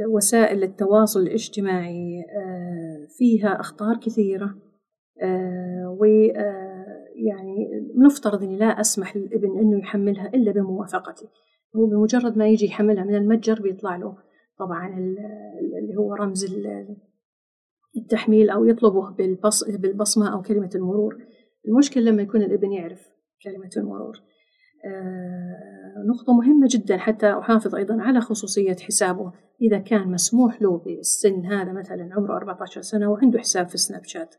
الوسائل 0.02 0.64
التواصل 0.64 1.20
الاجتماعي 1.22 2.22
آه 2.22 3.08
فيها 3.18 3.60
أخطار 3.60 3.98
كثيرة. 3.98 4.56
آه 5.22 5.98
ويعني 6.00 7.70
آه، 7.74 8.06
مفترض 8.06 8.44
أني 8.44 8.58
لا 8.58 8.66
أسمح 8.66 9.18
للابن 9.18 9.60
أنه 9.60 9.80
يحملها 9.80 10.28
إلا 10.28 10.52
بموافقتي. 10.52 11.26
هو 11.76 11.86
بمجرد 11.86 12.38
ما 12.38 12.48
يجي 12.48 12.66
يحملها 12.66 13.04
من 13.04 13.16
المتجر 13.16 13.62
بيطلع 13.62 13.96
له 13.96 14.18
طبعا 14.60 14.88
اللي 15.82 15.96
هو 15.98 16.14
رمز 16.14 16.46
التحميل 17.98 18.50
أو 18.50 18.66
يطلبه 18.66 19.10
بالبص 19.10 19.64
بالبصمة 19.70 20.34
أو 20.34 20.42
كلمة 20.42 20.70
المرور. 20.76 21.18
المشكلة 21.68 22.04
لما 22.04 22.22
يكون 22.22 22.42
الابن 22.42 22.72
يعرف 22.72 23.08
كلمة 23.44 23.70
المرور. 23.78 24.22
آه 24.86 25.74
نقطة 26.10 26.34
مهمة 26.34 26.68
جدا 26.72 26.98
حتى 26.98 27.32
أحافظ 27.32 27.76
أيضا 27.76 28.02
على 28.02 28.22
خصوصية 28.22 28.76
حسابه. 28.76 29.32
إذا 29.62 29.78
كان 29.78 30.08
مسموح 30.08 30.62
له 30.62 30.78
بالسن 30.78 31.46
هذا 31.46 31.72
مثلا 31.72 32.10
عمره 32.14 32.38
14 32.38 32.82
سنة 32.82 33.12
وعنده 33.12 33.40
حساب 33.40 33.68
في 33.68 33.78
سناب 33.78 34.04
شات. 34.04 34.36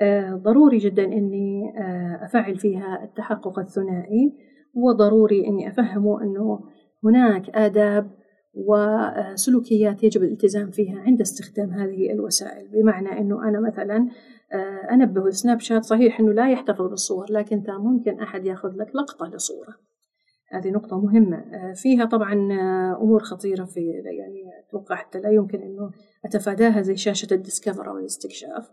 آه 0.00 0.34
ضروري 0.34 0.78
جدا 0.78 1.04
أني 1.04 1.74
آه 1.78 2.24
أفعل 2.24 2.58
فيها 2.58 3.04
التحقق 3.04 3.58
الثنائي 3.58 4.32
وضروري 4.74 5.46
أني 5.46 5.68
أفهمه 5.68 6.22
أنه 6.22 6.60
هناك 7.04 7.50
آداب 7.50 8.10
وسلوكيات 8.56 10.04
يجب 10.04 10.22
الالتزام 10.22 10.70
فيها 10.70 11.00
عند 11.00 11.20
استخدام 11.20 11.70
هذه 11.70 12.12
الوسائل. 12.12 12.68
بمعنى 12.68 13.18
أنه 13.18 13.48
أنا 13.48 13.60
مثلا 13.60 14.08
آه، 14.52 14.94
أنبه 14.94 15.30
سناب 15.30 15.60
شات 15.60 15.84
صحيح 15.84 16.20
أنه 16.20 16.32
لا 16.32 16.50
يحتفظ 16.50 16.86
بالصور 16.86 17.26
لكن 17.30 17.62
ممكن 17.68 18.20
أحد 18.20 18.46
يأخذ 18.46 18.72
لك 18.76 18.96
لقطة 18.96 19.26
لصورة. 19.26 19.74
هذه 20.50 20.70
نقطة 20.70 21.00
مهمة. 21.00 21.36
آه، 21.36 21.72
فيها 21.72 22.04
طبعا 22.04 22.52
آه، 22.52 22.98
أمور 23.02 23.22
خطيرة 23.22 23.64
في 23.64 23.80
يعني 23.90 24.42
أتوقع 24.68 24.94
حتى 24.94 25.20
لا 25.20 25.30
يمكن 25.30 25.62
أنه 25.62 25.90
أتفاداها 26.24 26.82
زي 26.82 26.96
شاشة 26.96 27.34
الديسكفر 27.34 27.90
أو 27.90 27.98
الاستكشاف. 27.98 28.70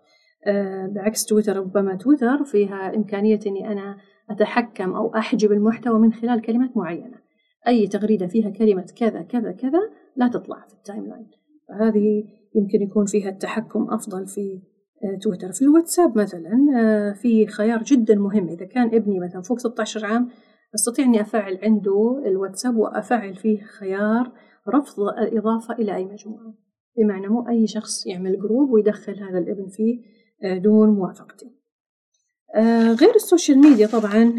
بعكس 0.88 1.26
تويتر 1.26 1.58
ربما 1.58 1.96
تويتر 1.96 2.44
فيها 2.44 2.96
إمكانية 2.96 3.40
أني 3.48 3.72
أنا 3.72 3.98
أتحكم 4.30 4.94
أو 4.94 5.16
أحجب 5.16 5.52
المحتوى 5.52 6.00
من 6.00 6.14
خلال 6.14 6.42
كلمات 6.42 6.78
معينة. 6.78 7.21
أي 7.68 7.88
تغريدة 7.88 8.28
فيها 8.28 8.50
كلمة 8.50 8.86
كذا 8.96 9.22
كذا 9.22 9.52
كذا 9.52 9.80
لا 10.16 10.28
تطلع 10.28 10.66
في 10.68 10.74
ال 10.74 11.06
timeline 11.06 11.28
فهذه 11.70 12.24
يمكن 12.56 12.82
يكون 12.82 13.06
فيها 13.06 13.30
التحكم 13.30 13.88
أفضل 13.90 14.28
في 14.28 14.62
آه، 15.04 15.18
تويتر. 15.18 15.52
في 15.52 15.62
الواتساب 15.62 16.18
مثلا 16.18 16.68
آه، 16.76 17.14
في 17.14 17.48
خيار 17.48 17.84
جدا 17.84 18.16
مهم. 18.16 18.50
إذا 18.50 18.66
كان 18.66 18.96
ابني 18.96 19.20
مثلا 19.20 19.42
فوق 19.42 19.60
16 19.60 20.06
عام 20.06 20.30
أستطيع 20.76 21.06
أني 21.06 21.22
أفعل 21.22 21.60
عنده 21.64 22.24
الواتساب 22.26 22.76
وأفعل 22.76 23.36
فيه 23.36 23.62
خيار 23.62 24.32
رفض 24.70 25.00
الإضافة 25.00 25.74
إلى 25.74 25.96
أي 25.96 26.06
مجموعة. 26.06 26.54
بمعنى 26.98 27.28
مو 27.28 27.50
أي 27.50 27.68
شخص 27.68 28.08
يعمل 28.08 28.40
group 28.40 28.70
ويدخل 28.70 29.24
هذا 29.24 29.38
الابن 29.38 29.68
فيه 29.70 30.02
آه، 30.44 30.58
دون 30.58 30.90
موافقتي. 30.90 31.52
غير 33.02 33.16
ال 33.16 33.22
social 33.22 33.60
media 33.60 33.88
طبعا 33.88 34.34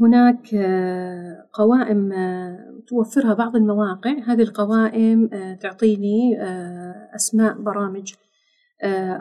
هناك 0.00 0.54
آه، 0.54 1.48
قوائم 1.52 2.12
آه، 2.12 2.82
توفرها 2.88 3.34
بعض 3.34 3.56
المواقع. 3.56 4.10
هذه 4.26 4.42
القوائم 4.42 5.30
آه، 5.32 5.54
تعطيني 5.54 6.36
أسماء 7.14 7.62
برامج 7.62 8.14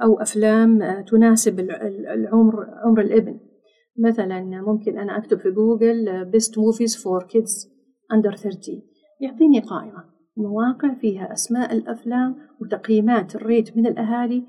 أو 0.03 0.21
أفلام 0.21 1.01
تناسب 1.01 1.59
العمر 1.59 2.65
عمر 2.85 3.01
الإبن. 3.01 3.39
مثلا 3.99 4.41
ممكن 4.41 4.97
أنا 4.99 5.17
أكتب 5.17 5.39
في 5.39 5.51
Google 5.51 6.31
best 6.31 6.51
movies 6.51 6.95
for 6.95 7.25
kids 7.25 7.67
under 8.13 8.35
30 8.35 8.81
يعطيني 9.21 9.59
قائمة. 9.59 10.03
مواقع 10.37 10.93
فيها 10.93 11.33
أسماء 11.33 11.73
الأفلام 11.73 12.35
وتقييمات 12.61 13.35
الريت 13.35 13.77
من 13.77 13.87
الأهالي 13.87 14.43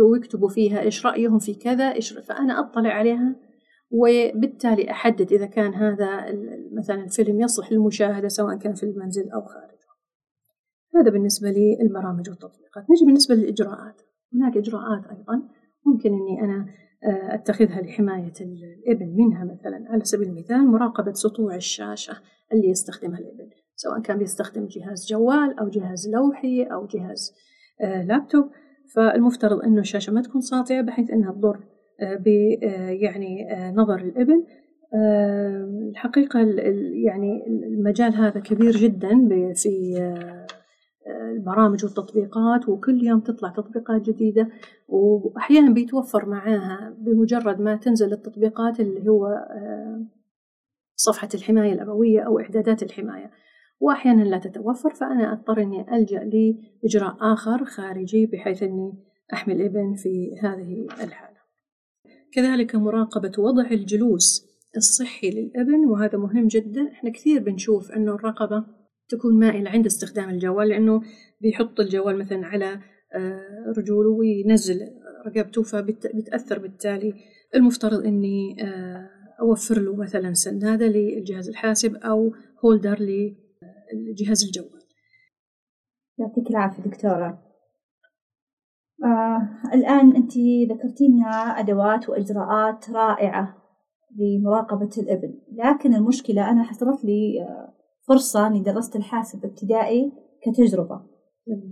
ويكتبوا 0.00 0.48
فيها 0.48 0.80
إيش 0.80 1.06
رأيهم 1.06 1.38
في 1.38 1.54
كذا 1.54 1.92
إيش 1.92 2.12
فأنا 2.12 2.60
أطلع 2.60 2.90
عليها 2.90 3.36
وبالتالي 3.90 4.90
أحدد 4.90 5.32
إذا 5.32 5.46
كان 5.46 5.74
هذا 5.74 6.26
مثلا 6.72 7.04
الفيلم 7.04 7.40
يصلح 7.40 7.72
للمشاهدة 7.72 8.28
سواء 8.28 8.56
كان 8.56 8.74
في 8.74 8.82
المنزل 8.82 9.30
أو 9.30 9.40
خارجه. 9.40 9.74
هذا 10.94 11.10
بالنسبة 11.10 11.48
للبرامج 11.48 12.30
والتطبيقات. 12.30 12.84
نجي 12.90 13.04
بالنسبة 13.06 13.34
للإجراءات. 13.34 14.02
هناك 14.34 14.56
إجراءات 14.56 15.06
أيضا 15.06 15.42
ممكن 15.86 16.12
أني 16.12 16.44
أنا 16.44 16.66
أتخذها 17.34 17.82
لحماية 17.82 18.32
الإبن 18.40 19.16
منها 19.16 19.44
مثلا. 19.44 19.86
على 19.88 20.04
سبيل 20.04 20.28
المثال 20.28 20.66
مراقبة 20.66 21.12
سطوع 21.12 21.54
الشاشة 21.54 22.16
اللي 22.52 22.68
يستخدمها 22.68 23.18
الإبن. 23.18 23.50
سواء 23.76 24.00
كان 24.00 24.18
بيستخدم 24.18 24.66
جهاز 24.66 25.06
جوال 25.10 25.58
أو 25.58 25.68
جهاز 25.68 26.08
لوحي 26.08 26.62
أو 26.62 26.86
جهاز 26.86 27.34
لابتوب. 27.80 28.50
فالمفترض 28.94 29.62
أنه 29.62 29.80
الشاشة 29.80 30.12
ما 30.12 30.22
تكون 30.22 30.40
ساطعة 30.40 30.80
بحيث 30.80 31.10
أنها 31.10 31.32
تضر 31.32 31.64
يعني 33.02 33.48
نظر 33.74 33.94
الابن 33.94 34.44
الحقيقة 35.90 36.40
يعني 37.04 37.46
المجال 37.46 38.14
هذا 38.14 38.40
كبير 38.40 38.70
جدا 38.70 39.28
في 39.54 39.96
البرامج 41.36 41.84
والتطبيقات 41.84 42.68
وكل 42.68 43.06
يوم 43.06 43.20
تطلع 43.20 43.48
تطبيقات 43.48 44.02
جديدة 44.02 44.48
وأحيانا 44.88 45.72
بيتوفر 45.72 46.26
معاها 46.26 46.96
بمجرد 46.98 47.60
ما 47.60 47.76
تنزل 47.76 48.12
التطبيقات 48.12 48.80
اللي 48.80 49.10
هو 49.10 49.28
صفحة 50.96 51.28
الحماية 51.34 51.72
الأبوية 51.72 52.20
أو 52.20 52.40
إعدادات 52.40 52.82
الحماية. 52.82 53.30
وأحيانا 53.80 54.22
لا 54.22 54.38
تتوفر 54.38 54.90
فأنا 54.90 55.32
أضطر 55.32 55.62
إني 55.62 55.96
ألجأ 55.96 56.18
لإجراء 56.18 57.16
آخر 57.20 57.64
خارجي 57.64 58.26
بحيث 58.26 58.62
إني 58.62 58.92
أحمي 59.32 59.54
الإبن 59.54 59.94
في 59.94 60.38
هذه 60.42 60.86
الحالة. 61.04 61.33
كذلك 62.34 62.74
مراقبة 62.74 63.32
وضع 63.38 63.70
الجلوس 63.70 64.46
الصحي 64.76 65.30
للأبن 65.30 65.86
وهذا 65.86 66.18
مهم 66.18 66.46
جدا. 66.46 66.88
إحنا 66.92 67.10
كثير 67.10 67.42
بنشوف 67.42 67.92
أنه 67.92 68.14
الرقبة 68.14 68.64
تكون 69.08 69.38
مائلة 69.38 69.70
عند 69.70 69.86
استخدام 69.86 70.30
الجوال 70.30 70.68
لأنه 70.68 71.00
بيحط 71.40 71.80
الجوال 71.80 72.18
مثلا 72.18 72.46
على 72.46 72.80
آه، 73.14 73.72
رجوله 73.78 74.10
وينزل 74.10 74.80
رقبته 75.26 75.62
فبتأثر 75.62 76.58
بالتالي. 76.58 77.14
المفترض 77.54 78.06
إني 78.06 78.56
آه، 78.62 79.10
أوفر 79.40 79.80
له 79.80 79.96
مثلا 79.96 80.32
سنادة 80.32 80.86
للجهاز 80.86 81.48
الحاسب 81.48 81.96
أو 81.96 82.34
هولدر 82.64 82.98
لجهاز 83.94 84.44
الجوال. 84.44 84.82
يعطيك 86.18 86.50
العافية 86.50 86.82
دكتورة. 86.82 87.43
آه 89.04 89.48
الآن 89.74 90.16
أنت 90.16 90.32
ذكرتينا 90.70 91.30
أدوات 91.60 92.08
وإجراءات 92.08 92.90
رائعة 92.90 93.56
لمراقبة 94.16 94.90
الإبن 94.98 95.34
لكن 95.52 95.94
المشكلة 95.94 96.50
أنا 96.50 96.62
حصلت 96.62 97.04
لي 97.04 97.42
آه 97.42 97.74
فرصة 98.08 98.46
إني 98.46 98.60
درست 98.60 98.96
الحاسب 98.96 99.44
ابتدائي 99.44 100.12
كتجربة. 100.42 101.00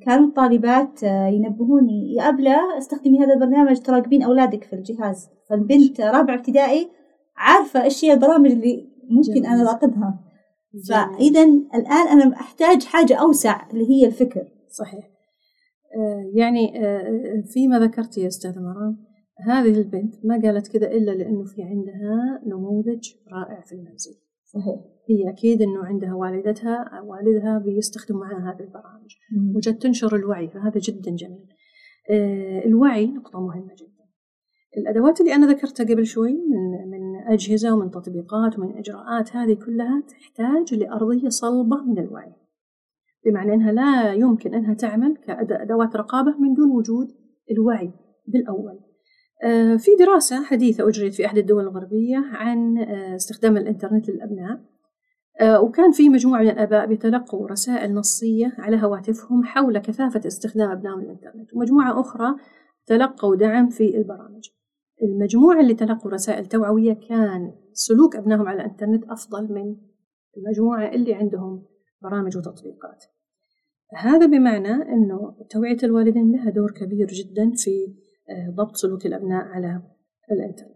كانوا 0.07 0.29
الطالبات 0.29 1.05
آه، 1.05 1.27
ينبهوني 1.27 2.15
يا 2.15 2.29
أبلة 2.29 2.79
استخدمي 2.79 3.19
هذا 3.19 3.35
البرنامج 3.35 3.79
تراقبين 3.79 4.23
أولادك 4.23 4.65
في 4.65 4.73
الجهاز. 4.73 5.29
فالبنت 5.51 6.01
رابعة 6.01 6.35
ابتدائي 6.35 6.89
عارفة 7.37 7.83
إيش 7.83 8.05
هي 8.05 8.13
البرامج 8.13 8.51
اللي 8.51 8.89
ممكن 9.11 9.47
أنا 9.47 9.63
أراقبها 9.63 10.21
فإذا 10.89 11.45
الآن 11.75 12.09
أنا 12.09 12.35
أحتاج 12.37 12.85
حاجة 12.85 13.15
أوسع 13.15 13.71
اللي 13.71 13.91
هي 13.91 14.07
الفكر. 14.07 14.49
صحيح. 14.79 15.12
يعني 16.35 16.87
آه، 16.87 17.43
فيما 17.47 17.79
ذكرتي 17.79 18.21
يا 18.21 18.27
أستاذة 18.27 18.61
مرام 18.61 18.97
هذه 19.39 19.79
البنت 19.79 20.15
ما 20.25 20.41
قالت 20.45 20.69
كذا 20.69 20.91
إلا 20.91 21.11
لأنه 21.11 21.45
في 21.45 21.63
عندها 21.63 22.43
نموذج 22.47 23.09
رائع 23.33 23.61
في 23.61 23.73
المنزل. 23.73 24.13
صحيح. 24.45 24.81
هي 25.11 25.31
أكيد 25.31 25.63
إنه 25.63 25.85
عندها 25.85 26.15
والدتها 26.15 27.01
والدها 27.01 27.59
بيستخدم 27.59 28.17
معها 28.17 28.53
هذه 28.53 28.61
البرامج. 28.61 29.17
وجد 29.57 29.79
تنشر 29.79 30.17
الوعي 30.17 30.49
فهذا 30.49 30.81
جدا 30.81 31.11
جميل. 31.11 31.47
آه 32.11 32.65
الوعي 32.65 33.07
نقطة 33.07 33.41
مهمة 33.41 33.75
جدا. 33.75 34.03
الأدوات 34.77 35.21
اللي 35.21 35.35
أنا 35.35 35.47
ذكرتها 35.47 35.85
قبل 35.85 36.07
شوي 36.07 36.33
من, 36.33 36.91
من 36.91 37.17
أجهزة 37.27 37.75
ومن 37.75 37.91
تطبيقات 37.91 38.59
ومن 38.59 38.79
إجراءات 38.79 39.37
هذه 39.37 39.55
كلها 39.55 40.03
تحتاج 40.09 40.75
لأرضية 40.75 41.29
صلبة 41.29 41.77
من 41.83 41.99
الوعي. 41.99 42.33
بمعنى 43.27 43.55
أنها 43.55 43.73
لا 43.73 44.13
يمكن 44.13 44.55
أنها 44.55 44.75
تعمل 44.75 45.17
كأدوات 45.17 45.97
رقابة 45.97 46.39
من 46.39 46.55
دون 46.55 46.71
وجود 46.71 47.09
الوعي 47.51 47.93
بالأول. 48.27 48.81
آه، 49.45 49.77
في 49.77 49.91
دراسة 49.99 50.45
حديثة 50.45 50.89
أجريت 50.89 51.15
في 51.15 51.27
أحد 51.27 51.39
الدول 51.39 51.65
الغربية 51.65 52.17
عن 52.33 52.79
آه، 52.79 53.17
استخدام 53.17 53.57
الإنترنت 53.57 54.09
للأبناء. 54.09 54.61
آه، 55.41 55.61
وكان 55.61 55.93
في 55.93 56.09
مجموعة 56.09 56.41
من 56.41 56.51
الآباء 56.51 56.87
بيتلقوا 56.87 57.49
رسائل 57.49 57.95
نصية 57.95 58.55
على 58.59 58.83
هواتفهم 58.83 59.45
حول 59.45 59.79
كثافة 59.79 60.21
استخدام 60.27 60.71
أبنائهم 60.71 61.01
الإنترنت 61.01 61.55
ومجموعة 61.55 62.01
أخرى 62.01 62.35
تلقوا 62.87 63.37
دعم 63.37 63.69
في 63.69 63.97
البرامج. 63.97 64.49
المجموعة 65.03 65.61
اللي 65.61 65.75
تلقوا 65.75 66.11
رسائل 66.11 66.47
توعوية 66.47 66.93
كان 66.93 67.53
سلوك 67.73 68.17
أبنائهم 68.17 68.49
على 68.49 68.65
الإنترنت 68.65 69.05
أفضل 69.05 69.53
من 69.53 69.77
المجموعة 70.37 70.89
اللي 70.89 71.15
عندهم 71.15 71.67
برامج 72.03 72.37
وتطبيقات. 72.37 73.05
هذا 73.95 74.27
بمعنى 74.27 74.73
أنه 74.73 75.37
توعية 75.51 75.77
الوالدين 75.83 76.33
لها 76.33 76.51
دور 76.51 76.71
كبير 76.71 77.07
جدا 77.07 77.53
في 77.57 77.95
آه، 78.31 78.51
ضبط 78.51 78.77
سلوك 78.77 79.07
الأبناء 79.07 79.45
على 79.45 79.83
الإنترنت. 80.33 80.73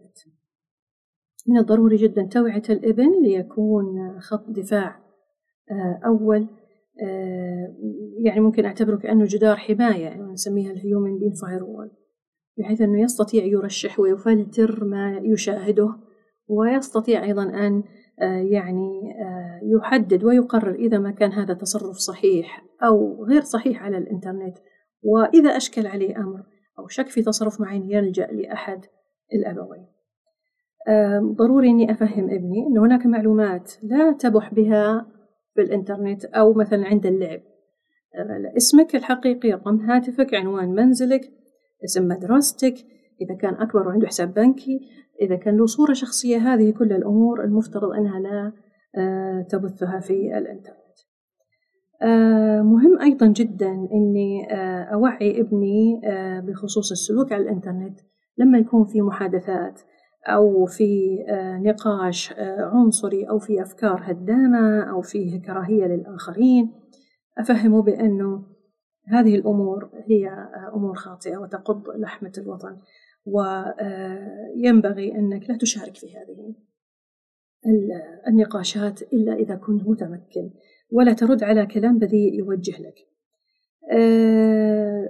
من 1.47 1.57
الضروري 1.57 1.95
جدا 1.95 2.23
توعية 2.23 2.63
الإبن 2.69 3.23
ليكون 3.23 4.19
خط 4.19 4.49
دفاع 4.49 4.99
آه، 5.71 5.99
أول 6.05 6.47
آه، 7.01 7.75
يعني 8.23 8.39
ممكن 8.39 8.65
أعتبره 8.65 8.95
كأنه 8.95 9.25
جدار 9.25 9.55
حماية 9.55 10.03
يعني 10.03 10.31
نسميها 10.31 10.71
ال 10.71 11.19
human 11.19 11.33
being 11.33 11.63
firewall 11.63 11.91
بحيث 12.57 12.81
أنه 12.81 13.01
يستطيع 13.01 13.45
يرشح 13.45 13.99
ويفلتر 13.99 14.83
ما 14.83 15.21
يشاهده 15.23 15.95
ويستطيع 16.47 17.23
أيضا 17.23 17.43
أن 17.43 17.83
يعني 18.51 19.15
يحدد 19.63 20.23
ويقرر 20.23 20.75
إذا 20.75 20.97
ما 20.97 21.11
كان 21.11 21.31
هذا 21.31 21.53
تصرف 21.53 21.97
صحيح 21.97 22.65
أو 22.83 23.25
غير 23.25 23.41
صحيح 23.41 23.83
على 23.83 23.97
الإنترنت. 23.97 24.57
وإذا 25.03 25.49
أشكل 25.49 25.87
عليه 25.87 26.17
أمر 26.17 26.43
أو 26.79 26.87
شك 26.87 27.07
في 27.07 27.21
تصرف 27.21 27.61
معين 27.61 27.91
يلجأ 27.91 28.27
لأحد 28.27 28.85
الأبوين. 29.33 29.85
ضروري 31.35 31.69
أني 31.69 31.91
أفهم 31.91 32.29
ابني 32.29 32.67
أن 32.67 32.77
هناك 32.77 33.05
معلومات 33.05 33.71
لا 33.83 34.11
تبح 34.11 34.53
بها 34.53 35.07
في 35.55 35.61
الإنترنت 35.61 36.25
أو 36.25 36.53
مثلا 36.53 36.87
عند 36.87 37.05
اللعب. 37.05 37.41
اسمك 38.57 38.95
الحقيقي 38.95 39.51
رقم 39.51 39.81
هاتفك 39.81 40.33
عنوان 40.33 40.69
منزلك 40.69 41.31
اسم 41.83 42.07
مدرستك 42.07 42.75
إذا 43.21 43.35
كان 43.35 43.53
أكبر 43.53 43.87
وعنده 43.87 44.07
حساب 44.07 44.33
بنكي 44.33 44.79
إذا 45.21 45.35
كان 45.35 45.57
له 45.57 45.65
صورة 45.65 45.93
شخصية 45.93 46.37
هذه 46.37 46.71
كل 46.71 46.93
الأمور 46.93 47.43
المفترض 47.43 47.91
أنها 47.91 48.19
لا 48.19 48.53
تبثها 49.49 49.99
في 49.99 50.37
الإنترنت. 50.37 50.87
آه، 52.01 52.61
مهم 52.61 52.99
أيضا 53.01 53.27
جدا 53.27 53.87
إني 53.91 54.53
آه، 54.53 54.83
أوعي 54.83 55.41
ابني 55.41 56.01
آه، 56.05 56.39
بخصوص 56.39 56.91
السلوك 56.91 57.31
على 57.31 57.43
الإنترنت 57.43 57.99
لما 58.37 58.57
يكون 58.57 58.85
في 58.85 59.01
محادثات 59.01 59.81
أو 60.25 60.65
في 60.65 61.17
نقاش 61.63 62.33
عنصري 62.59 63.29
أو 63.29 63.39
في 63.39 63.61
أفكار 63.61 64.01
هدامة 64.03 64.81
أو 64.81 65.01
فيه 65.01 65.41
كراهية 65.41 65.85
للآخرين 65.85 66.71
أفهمه 67.37 67.81
بأنه 67.81 68.43
هذه 69.07 69.35
الأمور 69.35 69.89
هي 70.07 70.29
أمور 70.73 70.95
خاطئة 70.95 71.37
وتقض 71.37 71.89
لحمة 71.95 72.31
الوطن. 72.37 72.77
وينبغي 73.27 75.15
أنك 75.15 75.49
لا 75.49 75.57
تشارك 75.57 75.97
في 75.97 76.07
هذه 76.07 76.53
النقاشات 78.27 79.01
إلا 79.13 79.33
إذا 79.33 79.55
كنت 79.55 79.87
متمكن 79.87 80.49
ولا 80.91 81.13
ترد 81.13 81.43
على 81.43 81.65
كلام 81.65 81.99
بذيء 81.99 82.33
يوجه 82.33 82.81
لك. 82.81 82.95
آه، 83.91 85.07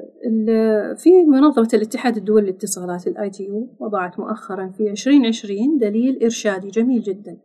في 0.98 1.10
منظمة 1.28 1.70
الاتحاد 1.74 2.18
الدولي 2.18 2.46
للاتصالات 2.46 3.08
ال 3.08 3.30
ITU 3.30 3.76
وضعت 3.80 4.20
مؤخرا 4.20 4.68
في 4.70 4.92
2020 4.92 5.78
دليل 5.78 6.24
إرشادي 6.24 6.68
جميل 6.68 7.02
جدا. 7.02 7.38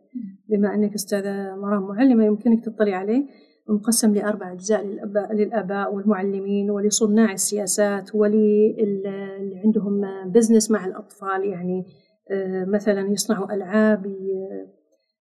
بما 0.49 0.75
أنك 0.75 0.93
أستاذة 0.93 1.55
مرام 1.55 1.83
معلمة 1.83 2.25
يمكنك 2.25 2.65
تطلع 2.65 2.95
عليه 2.95 3.25
مقسم 3.67 4.13
لأربع 4.13 4.51
أجزاء 4.51 4.85
للآباء 5.31 5.95
والمعلمين 5.95 6.71
ولصناع 6.71 7.31
السياسات 7.31 8.15
وللي 8.15 9.61
عندهم 9.65 10.01
business 10.31 10.71
مع 10.71 10.85
الأطفال. 10.85 11.43
يعني 11.45 11.85
آه، 12.31 12.65
مثلا 12.65 13.01
يصنعوا 13.11 13.53
ألعاب 13.53 14.15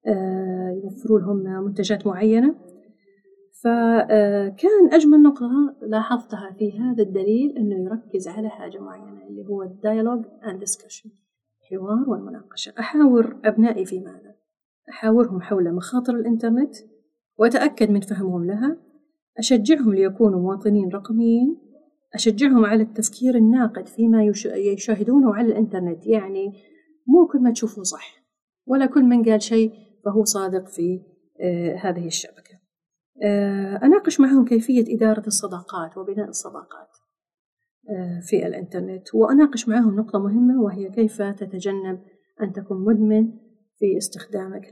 آه، 0.07 0.81
يوفروا 0.85 1.21
لهم 1.21 1.65
منتجات 1.65 2.07
معينة. 2.07 2.55
فكان 3.65 4.93
أجمل 4.93 5.23
نقطة 5.23 5.77
لاحظتها 5.83 6.51
في 6.59 6.81
هذا 6.81 7.03
الدليل 7.03 7.57
أنه 7.59 7.85
يركز 7.85 8.29
على 8.29 8.49
حاجة 8.49 8.79
معينة 8.79 9.27
اللي 9.27 9.47
هو 9.49 9.63
ال 9.63 9.70
dialogue 9.70 10.25
and 10.47 10.59
discussion 10.59 11.11
الحوار 11.63 12.11
والمناقشة. 12.11 12.73
أحاور 12.79 13.37
أبنائي 13.45 13.85
في 13.85 14.01
ماذا؟ 14.01 14.35
أحاورهم 14.89 15.41
حول 15.41 15.75
مخاطر 15.75 16.15
الإنترنت. 16.15 16.75
وأتأكد 17.39 17.91
من 17.91 18.01
فهمهم 18.01 18.47
لها. 18.47 18.77
أشجعهم 19.39 19.95
ليكونوا 19.95 20.41
مواطنين 20.41 20.89
رقميين. 20.89 21.59
أشجعهم 22.15 22.65
على 22.65 22.83
التفكير 22.83 23.35
الناقد 23.35 23.89
فيما 23.89 24.25
يشاهدونه 24.57 25.35
على 25.35 25.47
الإنترنت. 25.47 26.07
يعني 26.07 26.53
مو 27.07 27.27
كل 27.27 27.39
ما 27.39 27.53
تشوفه 27.53 27.83
صح. 27.83 28.23
ولا 28.67 28.87
كل 28.87 29.03
من 29.03 29.25
قال 29.25 29.43
شيء 29.43 29.73
فهو 30.05 30.25
صادق 30.25 30.69
في 30.69 31.01
آه، 31.41 31.77
هذه 31.77 32.07
الشبكة. 32.07 32.59
آه، 33.23 33.81
أناقش 33.83 34.21
معهم 34.21 34.45
كيفية 34.45 34.97
إدارة 34.97 35.27
الصداقات 35.27 35.99
وبناء 35.99 36.29
الصداقات 36.29 36.89
آه، 37.91 38.21
في 38.21 38.47
الإنترنت. 38.47 39.15
وأناقش 39.15 39.69
معهم 39.69 39.97
نقطة 39.97 40.19
مهمة 40.19 40.63
وهي 40.63 40.91
كيف 40.91 41.23
تتجنب 41.23 42.03
أن 42.43 42.53
تكون 42.53 42.85
مدمن 42.85 43.33
في 43.79 43.97
استخدامك 43.99 44.69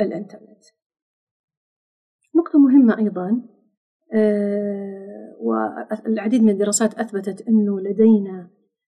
للإنترنت. 0.00 0.64
نقطة 2.40 2.58
مهمة 2.58 2.98
أيضا 2.98 3.42
والعديد 5.40 6.42
من 6.42 6.50
الدراسات 6.50 6.94
أثبتت 6.94 7.48
أنه 7.48 7.80
لدينا 7.80 8.50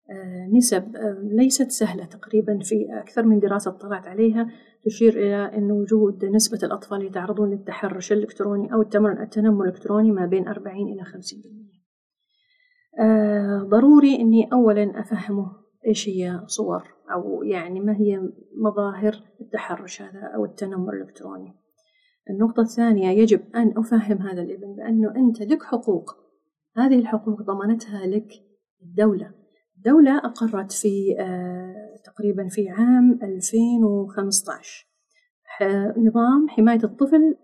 آه، 0.09 0.47
نسب 0.57 0.95
آه، 0.95 1.19
ليست 1.23 1.71
سهلة 1.71 2.05
تقريبا 2.05 2.59
في 2.63 2.75
أكثر 3.01 3.23
من 3.23 3.39
دراسة 3.39 3.71
اطلعت 3.71 4.07
عليها 4.07 4.47
تشير 4.85 5.13
إلى 5.13 5.57
أن 5.57 5.71
وجود 5.71 6.25
نسبة 6.25 6.59
الأطفال 6.63 7.05
يتعرضون 7.05 7.49
للتحرش 7.49 8.11
الإلكتروني 8.11 8.73
أو 8.73 8.81
التنمر 8.81 9.63
الإلكتروني 9.63 10.11
ما 10.11 10.25
بين 10.25 10.47
40 10.47 10.75
إلى 10.75 11.03
50% 11.03 11.13
آه، 12.99 13.63
ضروري 13.63 14.15
أني 14.15 14.49
أولا 14.53 14.99
أفهمه 14.99 15.51
إيش 15.87 16.09
هي 16.09 16.41
صور 16.45 16.83
أو 17.13 17.43
يعني 17.43 17.79
ما 17.79 17.95
هي 17.95 18.21
مظاهر 18.63 19.23
التحرش 19.41 20.01
هذا 20.01 20.31
أو 20.35 20.45
التنمر 20.45 20.93
الإلكتروني. 20.93 21.66
النقطة 22.29 22.61
الثانية 22.61 23.09
يجب 23.09 23.41
أن 23.55 23.73
أفهم 23.77 24.17
هذا 24.17 24.41
الابن 24.41 24.75
بأنه 24.75 25.15
أنت 25.15 25.41
لك 25.41 25.63
حقوق. 25.63 26.15
هذه 26.77 26.99
الحقوق 26.99 27.41
ضمنتها 27.41 28.07
لك 28.07 28.27
الدولة. 28.83 29.31
الدولة 29.77 30.17
أقرت 30.17 30.71
في 30.71 31.15
آه، 31.19 31.95
تقريبا 32.05 32.47
في 32.47 32.69
عام 32.69 33.19
2015 33.23 34.87
نظام 35.97 36.49
حماية 36.49 36.83
الطفل 36.83 37.35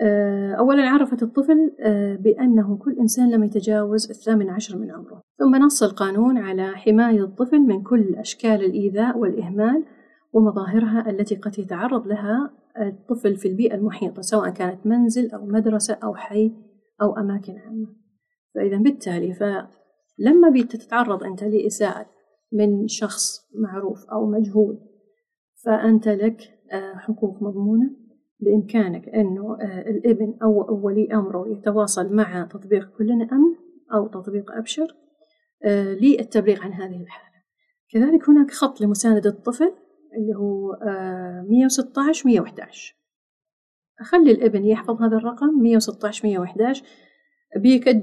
آه، 0.00 0.52
أولا 0.52 0.90
عرفت 0.90 1.22
الطفل 1.22 1.76
آه، 1.80 2.16
بأنه 2.16 2.76
كل 2.76 2.96
إنسان 3.00 3.30
لم 3.30 3.44
يتجاوز 3.44 4.10
الثامن 4.10 4.50
عشر 4.50 4.78
من 4.78 4.90
عمره. 4.90 5.22
ثم 5.38 5.56
نص 5.56 5.82
القانون 5.82 6.38
على 6.38 6.72
حماية 6.76 7.24
الطفل 7.24 7.58
من 7.58 7.82
كل 7.82 8.14
أشكال 8.14 8.64
الإيذاء 8.64 9.18
والإهمال 9.18 9.84
ومظاهرها 10.32 11.10
التي 11.10 11.34
قد 11.34 11.58
يتعرض 11.58 12.06
لها 12.06 12.50
الطفل 12.80 13.36
في 13.36 13.48
البيئة 13.48 13.74
المحيطة 13.74 14.22
سواء 14.22 14.50
كانت 14.50 14.86
منزل 14.86 15.30
أو 15.30 15.46
مدرسة 15.46 15.94
أو 15.94 16.14
حي 16.14 16.52
أو 17.02 17.16
أماكن 17.16 17.58
عامة. 17.58 17.86
فإذا 18.54 18.76
بالتالي 18.76 19.32
لما 20.18 20.50
بتتعرض 20.50 21.24
أنت 21.24 21.44
لإساءة 21.44 22.06
من 22.52 22.88
شخص 22.88 23.48
معروف 23.54 24.04
أو 24.04 24.26
مجهول 24.26 24.78
فأنت 25.64 26.08
لك 26.08 26.40
آه، 26.72 26.94
حقوق 26.94 27.42
مضمونة 27.42 27.90
بإمكانك 28.40 29.08
أنه 29.08 29.56
آه، 29.60 29.90
الإبن 29.90 30.38
أو 30.42 30.80
ولي 30.86 31.08
أمره 31.14 31.48
يتواصل 31.48 32.14
مع 32.14 32.48
تطبيق 32.52 32.96
كلنا 32.98 33.28
أمن 33.32 33.54
أو 33.94 34.06
تطبيق 34.06 34.52
أبشر 34.52 34.96
آه، 35.64 35.94
للتبليغ 35.94 36.62
عن 36.62 36.72
هذه 36.72 37.02
الحالة. 37.02 37.36
كذلك 37.90 38.28
هناك 38.28 38.50
خط 38.50 38.80
لمساندة 38.80 39.30
الطفل 39.30 39.72
اللي 40.16 40.34
هو 40.36 40.78
116 41.48 42.28
111 42.28 42.96
أخلي 44.00 44.30
الابن 44.30 44.64
يحفظ 44.64 45.02
هذا 45.02 45.16
الرقم 45.16 45.62
116 45.62 46.28
111 46.28 46.84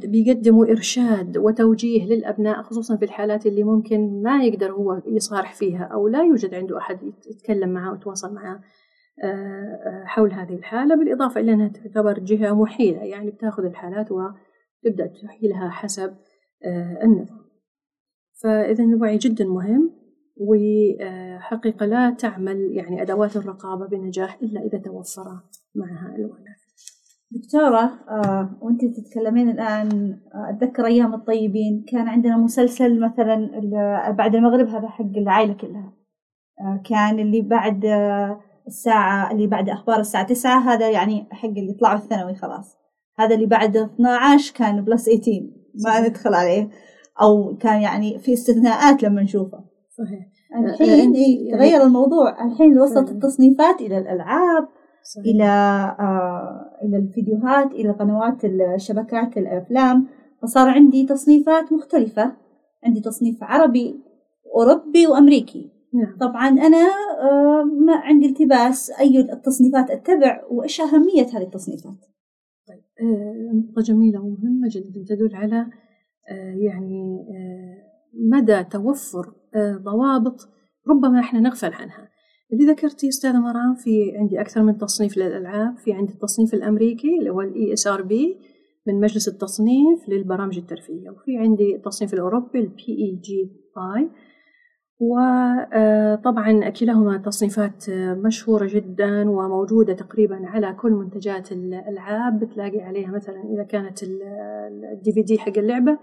بيقدموا 0.04 0.66
إرشاد 0.66 1.38
وتوجيه 1.38 2.06
للأبناء 2.06 2.62
خصوصا 2.62 2.98
في 2.98 3.06
الحالات 3.06 3.46
اللي 3.46 3.64
ممكن 3.64 4.22
ما 4.24 4.44
يقدر 4.44 4.72
هو 4.72 5.02
يصارح 5.06 5.54
فيها 5.54 5.84
أو 5.84 6.08
لا 6.08 6.24
يوجد 6.24 6.54
عنده 6.54 6.78
أحد 6.78 7.00
يتكلم 7.28 7.70
معه 7.70 7.92
ويتواصل 7.92 8.34
معه 8.34 8.62
آه، 9.24 9.28
آه، 9.28 10.04
حول 10.06 10.34
هذه 10.34 10.56
الحالة. 10.56 10.96
بالإضافة 10.96 11.42
إلى 11.42 11.54
أنها 11.54 11.68
تعتبر 11.68 12.20
جهة 12.20 12.54
محيلة 12.54 13.04
يعني 13.04 13.32
بتاخذ 13.32 13.66
الحالات 13.66 14.12
وتبدأ 14.12 15.08
تحيلها 15.08 15.70
حسب 15.70 16.16
آه، 16.66 17.04
النظام. 17.04 17.44
فإذا 18.44 18.84
الوعي 18.84 19.18
جدا 19.18 19.46
مهم. 19.46 20.03
وحقيقة 20.38 21.86
لا 21.86 22.10
تعمل 22.10 22.70
يعني 22.72 23.02
أدوات 23.02 23.36
الرقابة 23.36 23.88
بنجاح 23.88 24.38
إلا 24.42 24.62
إذا 24.62 24.78
توفر 24.78 25.40
معها 25.76 26.16
الوعي 26.16 26.44
دكتورة 27.34 27.92
آه 28.10 28.58
وانت 28.62 28.82
تتكلمين 28.86 29.50
الآن 29.50 30.20
آه 30.36 30.50
أتذكر 30.50 30.86
أيام 30.86 31.14
الطيبين 31.14 31.86
كان 31.88 32.08
عندنا 32.08 32.38
مسلسل 32.38 33.00
مثلا 33.00 33.50
بعد 34.12 34.36
المغرب 34.36 34.68
هذا 34.68 34.88
حق 34.88 35.18
العائلة 35.18 35.54
كلها. 35.54 35.94
آه 36.62 36.82
كان 36.86 37.20
اللي 37.20 37.42
بعد 37.42 37.86
آه 37.86 38.42
الساعة 38.68 39.32
اللي 39.32 39.48
بعد 39.48 39.70
أخبار 39.70 40.00
الساعة 40.00 40.28
تسعة 40.28 40.60
هذا 40.60 40.90
يعني 40.90 41.28
حق 41.32 41.50
اللي 41.50 41.74
طلعوا 41.74 41.98
الثانوي 41.98 42.36
خلاص. 42.36 42.78
هذا 43.20 43.36
اللي 43.36 43.46
بعد 43.46 43.78
12 43.78 44.54
كان 44.54 44.82
بلس 44.82 45.06
18 45.06 45.42
ما 45.86 46.08
ندخل 46.08 46.34
عليه. 46.34 46.70
أو 47.22 47.58
كان 47.58 47.82
يعني 47.82 48.20
في 48.20 48.34
استثناءات 48.34 49.04
لما 49.04 49.22
نشوفه. 49.22 49.73
صحيح. 49.98 50.28
الحين 50.60 51.16
يعني 51.16 51.52
تغير 51.52 51.84
الموضوع. 51.84 52.46
الحين 52.46 52.80
وصلت 52.80 53.10
التصنيفات 53.10 53.82
إلى 53.82 53.98
الألعاب 53.98 54.68
صحيح. 55.04 55.26
إلى 55.26 55.46
آه 56.00 56.80
إلى 56.84 56.98
الفيديوهات 56.98 57.72
إلى 57.72 57.92
قنوات 57.92 58.46
الشبكات 58.46 59.38
الأفلام. 59.38 60.08
فصار 60.42 60.70
عندي 60.70 61.06
تصنيفات 61.06 61.74
مختلفة. 61.74 62.36
عندي 62.84 63.02
تصنيف 63.02 63.44
عربي 63.44 64.00
أوروبي 64.56 65.08
وأمريكي. 65.08 65.72
نعم. 65.94 66.18
طبعا 66.18 66.48
أنا 66.50 66.88
آه 67.22 67.64
ما 67.64 67.96
عندي 67.96 68.26
التباس 68.26 68.92
أي 69.00 69.20
التصنيفات 69.20 69.92
أتبع 69.92 70.42
وإيش 70.52 70.82
أهمية 70.82 71.26
هذه 71.34 71.44
التصنيفات؟ 71.44 72.06
طيب 72.68 72.84
آه 73.02 73.54
نقطة 73.54 73.82
جميلة 73.82 74.20
ومهمة 74.22 74.68
جدا 74.72 75.16
تدل 75.16 75.36
على 75.36 75.66
آه 76.30 76.56
يعني 76.58 77.26
آه 77.30 77.83
مدى 78.14 78.64
توفر 78.64 79.34
آه 79.56 79.76
ضوابط 79.76 80.50
ربما 80.90 81.20
إحنا 81.20 81.40
نغفل 81.40 81.74
عنها. 81.74 82.10
اللي 82.54 82.66
ذكرتي 82.66 83.08
أستاذة 83.10 83.40
مرام 83.40 83.76
في 83.76 84.18
عندي 84.18 84.42
أكثر 84.42 84.64
من 84.64 84.78
تصنيف 84.78 85.18
للألعاب. 85.18 85.78
في 85.78 85.94
عندي 85.94 86.14
التصنيف 86.14 86.54
الأمريكي 86.54 87.20
اللي 87.20 87.30
هو 87.30 87.42
ال 87.42 87.74
ESRB 87.74 88.38
من 88.88 89.02
مجلس 89.02 89.28
التصنيف 89.28 90.10
للبرامج 90.10 90.58
الترفيهية. 90.58 91.10
وفي 91.10 91.38
عندي 91.38 91.76
التصنيف 91.76 92.14
الأوروبي 92.14 92.60
ال 92.60 92.88
PEGI 92.88 94.10
وطبعا 95.00 96.70
كلاهما 96.70 97.18
تصنيفات 97.18 97.90
مشهورة 98.26 98.68
جدا 98.74 99.30
وموجودة 99.30 99.94
تقريبا 99.94 100.42
على 100.44 100.74
كل 100.74 100.92
منتجات 100.92 101.52
الألعاب. 101.52 102.40
بتلاقي 102.40 102.82
عليها 102.82 103.12
مثلا 103.12 103.44
إذا 103.54 103.64
كانت 103.64 104.04
ال 104.04 105.14
DVD 105.14 105.40
حق 105.40 105.58
اللعبة. 105.58 105.98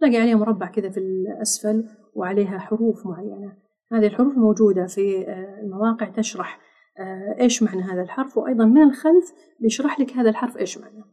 تلاقي 0.00 0.16
عليها 0.16 0.36
مربع 0.36 0.66
كذا 0.66 0.90
في 0.90 1.00
الأسفل 1.00 1.88
وعليها 2.14 2.58
حروف 2.58 3.06
معينة. 3.06 3.56
هذه 3.92 4.06
الحروف 4.06 4.38
موجودة 4.38 4.86
في 4.86 5.28
آه، 5.28 5.60
المواقع 5.60 6.08
تشرح 6.08 6.60
آه، 6.98 7.36
إيش 7.40 7.62
معنى 7.62 7.82
هذا 7.82 8.02
الحرف 8.02 8.38
وأيضا 8.38 8.64
من 8.64 8.82
الخلف 8.82 9.32
بيشرح 9.60 10.00
لك 10.00 10.12
هذا 10.12 10.30
الحرف 10.30 10.56
إيش 10.56 10.78
معنى. 10.78 11.04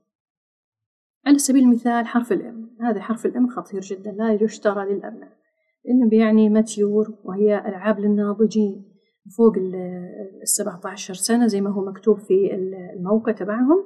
على 1.25 1.37
سبيل 1.37 1.63
المثال 1.63 2.05
حرف 2.05 2.31
الإم. 2.31 2.77
هذا 2.81 3.01
حرف 3.01 3.25
الإم 3.25 3.47
خطير 3.47 3.81
جدا 3.81 4.11
لا 4.11 4.37
يشترى 4.41 4.93
للأبناء. 4.93 5.29
لأنه 5.85 6.09
بيعني 6.09 6.49
ماتيور 6.49 7.17
وهي 7.23 7.57
ألعاب 7.67 7.99
للناضجين. 7.99 8.93
فوق 9.37 9.53
السبعة 10.41 10.81
عشر 10.85 11.13
سنة 11.13 11.47
زي 11.47 11.61
ما 11.61 11.69
هو 11.69 11.85
مكتوب 11.85 12.19
في 12.19 12.53
الموقع 12.95 13.31
تبعهم. 13.31 13.85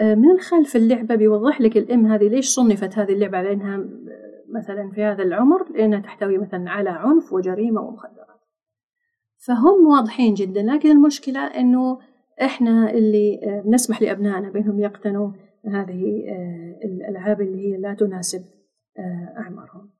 آه، 0.00 0.14
من 0.14 0.30
الخلف 0.30 0.76
اللعبة 0.76 1.14
بيوضح 1.14 1.60
لك 1.60 1.76
الإم 1.76 2.06
هذه 2.06 2.28
ليش 2.28 2.48
صنفت 2.48 2.98
هذه 2.98 3.12
اللعبة 3.12 3.38
على 3.38 3.52
إنها 3.52 3.84
مثلا 4.52 4.90
في 4.90 5.02
هذا 5.02 5.22
العمر 5.22 5.72
لأنها 5.72 6.00
تحتوي 6.00 6.38
مثلا 6.38 6.70
على 6.70 6.90
عنف 6.90 7.32
وجريمة 7.32 7.80
ومخدرات. 7.80 8.32
فهم 9.46 9.86
واضحين 9.86 10.34
جدا 10.34 10.62
لكن 10.62 10.90
المشكلة 10.90 11.40
أنه 11.40 11.98
إحنا 12.42 12.90
اللي 12.90 13.40
آه، 13.42 13.62
نسمح 13.66 14.02
لأبنائنا 14.02 14.50
بأنهم 14.50 14.80
يقتنوا 14.80 15.30
هذه 15.66 16.24
آه، 16.28 16.78
الألعاب 16.84 17.40
اللي 17.40 17.58
هي 17.58 17.76
لا 17.76 17.94
تناسب 17.94 18.44
آه، 18.98 19.34
أعمارهم. 19.38 19.90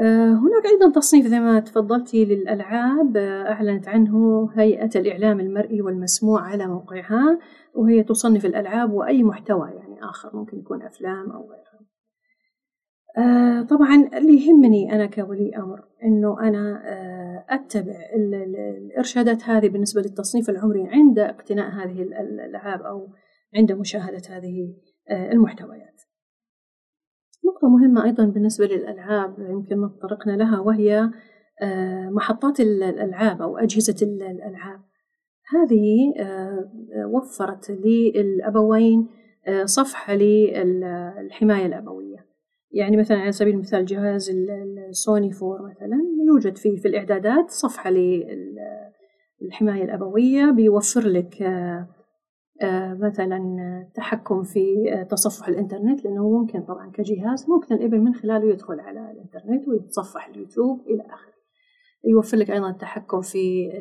هناك 0.00 0.66
أيضا 0.66 0.90
تصنيف 0.90 1.26
زي 1.26 1.40
ما 1.40 1.60
تفضلتي 1.60 2.24
للألعاب 2.24 3.16
أعلنت 3.16 3.88
عنه 3.88 4.48
هيئة 4.54 4.90
الإعلام 4.96 5.40
المرئي 5.40 5.82
والمسموع 5.82 6.42
على 6.42 6.66
موقعها 6.66 7.38
وهي 7.74 8.02
تصنف 8.02 8.46
الألعاب 8.46 8.92
وأي 8.92 9.22
محتوى 9.22 9.70
يعني 9.70 10.04
آخر 10.04 10.36
ممكن 10.36 10.58
يكون 10.58 10.82
أفلام 10.82 11.30
أو 11.30 11.50
غيرها. 11.50 11.71
آه 13.18 13.62
طبعا 13.62 14.08
اللي 14.18 14.46
يهمني 14.46 14.92
أنا 14.92 15.06
كولي 15.06 15.56
أمر 15.56 15.84
إنه 16.04 16.40
أنا 16.40 16.82
آه 16.84 17.44
أتبع 17.48 17.96
الإرشادات 18.14 19.42
هذه 19.44 19.68
بالنسبة 19.68 20.00
للتصنيف 20.00 20.50
العمري 20.50 20.88
عند 20.88 21.18
اقتناء 21.18 21.70
هذه 21.70 22.02
الألعاب 22.02 22.82
أو 22.82 23.08
عند 23.56 23.72
مشاهدة 23.72 24.22
هذه 24.36 24.74
آه 25.10 25.32
المحتويات. 25.32 26.02
نقطة 27.44 27.68
مهمة 27.68 28.04
أيضا 28.04 28.24
بالنسبة 28.24 28.66
للألعاب 28.66 29.38
يمكن 29.38 29.76
ما 29.76 29.88
تطرقنا 29.88 30.32
لها 30.32 30.60
وهي 30.60 31.10
محطات 32.10 32.60
الألعاب 32.60 33.42
أو 33.42 33.58
أجهزة 33.58 34.06
الألعاب 34.06 34.80
هذه 35.48 36.14
وفرت 37.06 37.70
للأبوين 37.70 39.08
صفحة 39.64 40.14
للحماية 40.14 41.66
الأبوية 41.66 42.11
يعني 42.72 42.96
مثلا 42.96 43.18
على 43.18 43.32
سبيل 43.32 43.54
المثال 43.54 43.84
جهاز 43.84 44.30
السوني 44.30 45.32
فور 45.32 45.62
مثلا 45.62 45.98
يوجد 46.26 46.56
فيه 46.56 46.76
في 46.76 46.88
الإعدادات 46.88 47.50
صفحة 47.50 47.90
للحماية 49.40 49.84
الأبوية 49.84 50.50
بيوفر 50.50 51.08
لك 51.08 51.42
آه، 52.62 52.94
مثلا 52.94 53.38
تحكم 53.94 54.42
في 54.42 54.64
تصفح 55.10 55.48
الإنترنت 55.48 56.04
لأنه 56.04 56.30
ممكن 56.30 56.62
طبعا 56.62 56.90
كجهاز 56.90 57.50
ممكن 57.50 57.74
الابن 57.74 58.00
من 58.00 58.14
خلاله 58.14 58.50
يدخل 58.50 58.80
على 58.80 59.10
الإنترنت 59.10 59.68
ويتصفح 59.68 60.28
اليوتيوب 60.28 60.80
إلى 60.86 61.02
آخره. 61.02 61.32
يوفر 62.04 62.36
لك 62.36 62.50
أيضا 62.50 62.70
التحكم 62.70 63.20
في 63.20 63.72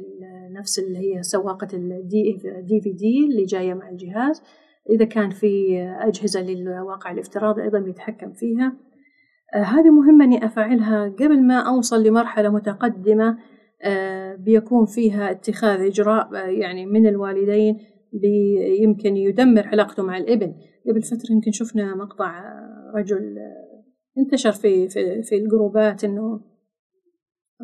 نفس 0.51 0.79
اللي 0.79 0.97
هي 0.97 1.23
سواقة 1.23 1.67
الدي 1.73 2.81
في 2.83 2.91
دي 2.91 3.27
اللي 3.31 3.45
جاية 3.45 3.73
مع 3.73 3.89
الجهاز. 3.89 4.41
إذا 4.89 5.05
كان 5.05 5.29
في 5.29 5.81
أجهزة 5.99 6.41
للواقع 6.41 7.11
الافتراضي 7.11 7.63
أيضا 7.63 7.79
بيتحكم 7.79 8.31
فيها. 8.33 8.73
آه، 9.53 9.63
هذه 9.63 9.89
مهمة 9.89 10.25
إني 10.25 10.45
أفعلها 10.45 11.09
قبل 11.09 11.43
ما 11.43 11.59
أوصل 11.59 12.03
لمرحلة 12.03 12.49
متقدمة 12.49 13.37
آه، 13.81 14.35
بيكون 14.35 14.85
فيها 14.85 15.31
اتخاذ 15.31 15.79
إجراء 15.79 16.49
يعني 16.49 16.85
من 16.85 17.07
الوالدين 17.07 17.77
يمكن 18.81 19.17
يدمر 19.17 19.67
علاقته 19.67 20.03
مع 20.03 20.17
الإبن. 20.17 20.55
قبل 20.89 21.01
فترة 21.01 21.31
يمكن 21.31 21.51
شفنا 21.51 21.95
مقطع 21.95 22.43
رجل 22.95 23.37
انتشر 24.17 24.51
في 24.51 24.89
في, 24.89 25.23
في 25.23 25.35
الجروبات 25.35 26.03
إنه 26.03 26.41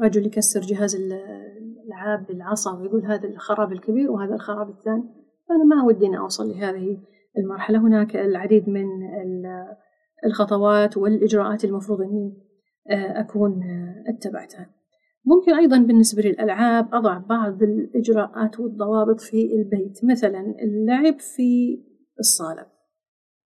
رجل 0.04 0.26
يكسر 0.26 0.62
جهاز 0.62 0.96
الالعاب 0.96 2.26
بالعصا 2.28 2.80
ويقول 2.80 3.06
هذا 3.06 3.28
الخراب 3.28 3.72
الكبير 3.72 4.12
وهذا 4.12 4.36
الخراب 4.36 4.70
الثاني. 4.70 5.17
فانا 5.50 5.64
ما 5.64 5.84
ودي 5.84 6.06
اني 6.06 6.18
أوصل 6.18 6.50
لهذه 6.50 6.98
المرحلة. 7.38 7.80
هناك 7.80 8.16
العديد 8.16 8.70
من 8.70 8.88
الخطوات 10.26 10.98
والإجراءات 10.98 11.66
المفروض 11.66 12.02
أني 12.02 12.34
أكون 12.92 13.64
اتبعتها. 14.08 14.70
ممكن 15.26 15.54
أيضا 15.54 15.78
بالنسبة 15.78 16.22
للألعاب 16.22 16.96
أضع 16.96 17.18
بعض 17.18 17.64
الإجراءات 17.64 18.60
والضوابط 18.60 19.22
في 19.22 19.54
البيت. 19.54 20.06
مثلا 20.06 20.56
اللعب 20.62 21.20
في 21.20 21.80
الصالة 22.20 22.66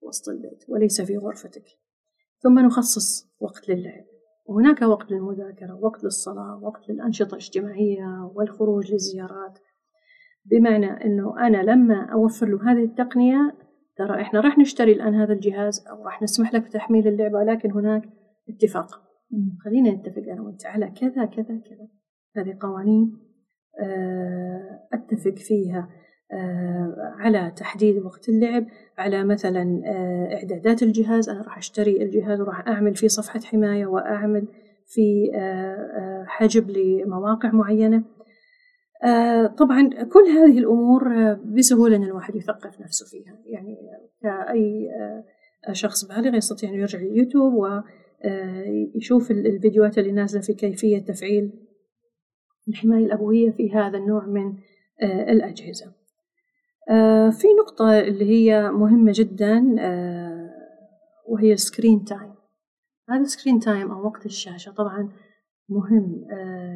وسط 0.02 0.30
البيت 0.30 0.64
وليس 0.70 1.02
في 1.02 1.18
غرفتك. 1.18 1.66
ثم 2.44 2.60
نخصص 2.60 3.28
وقت 3.40 3.70
للعب. 3.70 4.06
وهناك 4.46 4.82
وقت 4.82 5.12
للمذاكرة 5.12 5.80
وقت 5.82 6.04
للصلاة 6.04 6.60
وقت 6.64 6.90
للأنشطة 6.90 7.32
الاجتماعية 7.32 8.32
والخروج 8.36 8.92
للزيارات. 8.92 9.60
بمعنى 10.46 11.06
أنه 11.06 11.48
أنا 11.48 11.58
لما 11.58 12.12
أوفر 12.14 12.48
له 12.48 12.72
هذه 12.72 12.84
التقنية 12.84 13.54
ترى 13.98 14.22
إحنا 14.22 14.40
راح 14.40 14.58
نشتري 14.58 14.92
الآن 14.92 15.16
هذا 15.16 15.34
الجهاز 15.34 15.88
أو 15.90 16.04
راح 16.04 16.22
نسمح 16.22 16.54
لك 16.54 16.62
بتحميل 16.62 17.08
اللعبة 17.08 17.38
ولكن 17.38 17.72
هناك 17.72 18.04
اتفاق. 18.50 19.02
خلينا 19.66 19.92
نتفق 19.92 20.24
أنا 20.32 20.42
وأنت 20.42 20.66
على 20.66 20.92
كذا 21.02 21.26
كذا 21.26 21.62
كذا. 21.70 21.88
هذه 22.38 22.58
قوانين 22.62 23.18
آه، 23.80 24.88
أتفق 24.94 25.36
فيها 25.36 25.90
آه، 26.34 27.14
على 27.18 27.54
تحديد 27.56 27.98
وقت 27.98 28.30
اللعب 28.30 28.66
على 28.98 29.24
مثلا 29.24 29.82
آه، 29.86 30.36
إعدادات 30.36 30.84
الجهاز. 30.84 31.30
أنا 31.30 31.42
راح 31.42 31.58
أشتري 31.58 32.04
الجهاز 32.04 32.42
وراح 32.42 32.68
أعمل 32.68 32.96
فيه 32.96 33.08
صفحة 33.08 33.40
حماية 33.40 33.86
وأعمل 33.86 34.48
في 34.88 35.32
حجب 36.28 36.70
لمواقع 36.70 37.52
معينة. 37.52 38.04
طبعا 39.58 39.90
كل 39.90 40.26
هذه 40.30 40.58
الأمور 40.58 41.34
بسهولة 41.34 41.96
أن 41.96 42.04
الواحد 42.04 42.36
يثقف 42.36 42.82
نفسه 42.82 43.06
فيها. 43.06 43.38
يعني 43.46 43.78
كأي 44.22 44.90
شخص 45.72 46.06
بالغ 46.06 46.36
يستطيع 46.36 46.70
أن 46.70 46.76
يرجع 46.76 47.00
لليوتيوب 47.00 47.54
و 47.54 47.82
آه، 48.24 48.90
يشوف 48.96 49.32
الفيديوهات 49.32 49.98
اللي 49.98 50.12
نازلة 50.12 50.42
في 50.42 50.54
كيفية 50.54 51.00
تفعيل 51.00 51.52
الحماية 52.68 53.06
الأبوية 53.06 53.52
في 53.52 53.74
هذا 53.74 53.98
النوع 53.98 54.26
من 54.26 54.54
آه، 55.02 55.32
الأجهزة. 55.32 55.94
آه، 56.90 57.30
في 57.30 57.48
نقطة 57.62 58.00
اللي 58.00 58.26
هي 58.26 58.72
مهمة 58.72 59.12
جدا 59.16 59.76
وهي 61.28 61.54
ال 61.54 61.61
screen 61.61 62.04
time. 62.04 62.34
هذا 63.10 63.22
ال 63.22 63.27
screen 63.27 63.60
time 63.60 63.92
أو 63.92 64.06
وقت 64.06 64.26
الشاشة 64.26 64.72
طبعا 64.72 65.10
مهم 65.72 66.26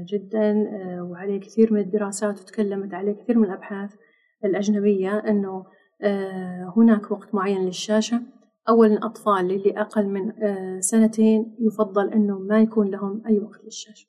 جدا 0.06 0.70
وعليه 1.02 1.40
كثير 1.40 1.74
من 1.74 1.80
الدراسات 1.80 2.42
وتكلمت 2.42 2.94
عليه 2.94 3.12
كثير 3.14 3.38
من 3.38 3.46
الأبحاث 3.46 3.96
الأجنبية 4.46 5.18
أنه 5.18 5.66
هناك 6.78 7.12
وقت 7.12 7.36
معين 7.36 7.66
للشاشة. 7.66 8.22
أولا 8.70 8.94
الأطفال 8.94 9.52
اللي 9.52 9.82
أقل 9.82 10.08
من 10.08 10.44
آه، 10.44 10.80
سنتين 10.80 11.56
يفضل 11.60 12.14
أنه 12.14 12.40
ما 12.40 12.62
يكون 12.62 12.88
لهم 12.92 13.24
أي 13.28 13.40
وقت 13.40 13.64
للشاشة. 13.64 14.08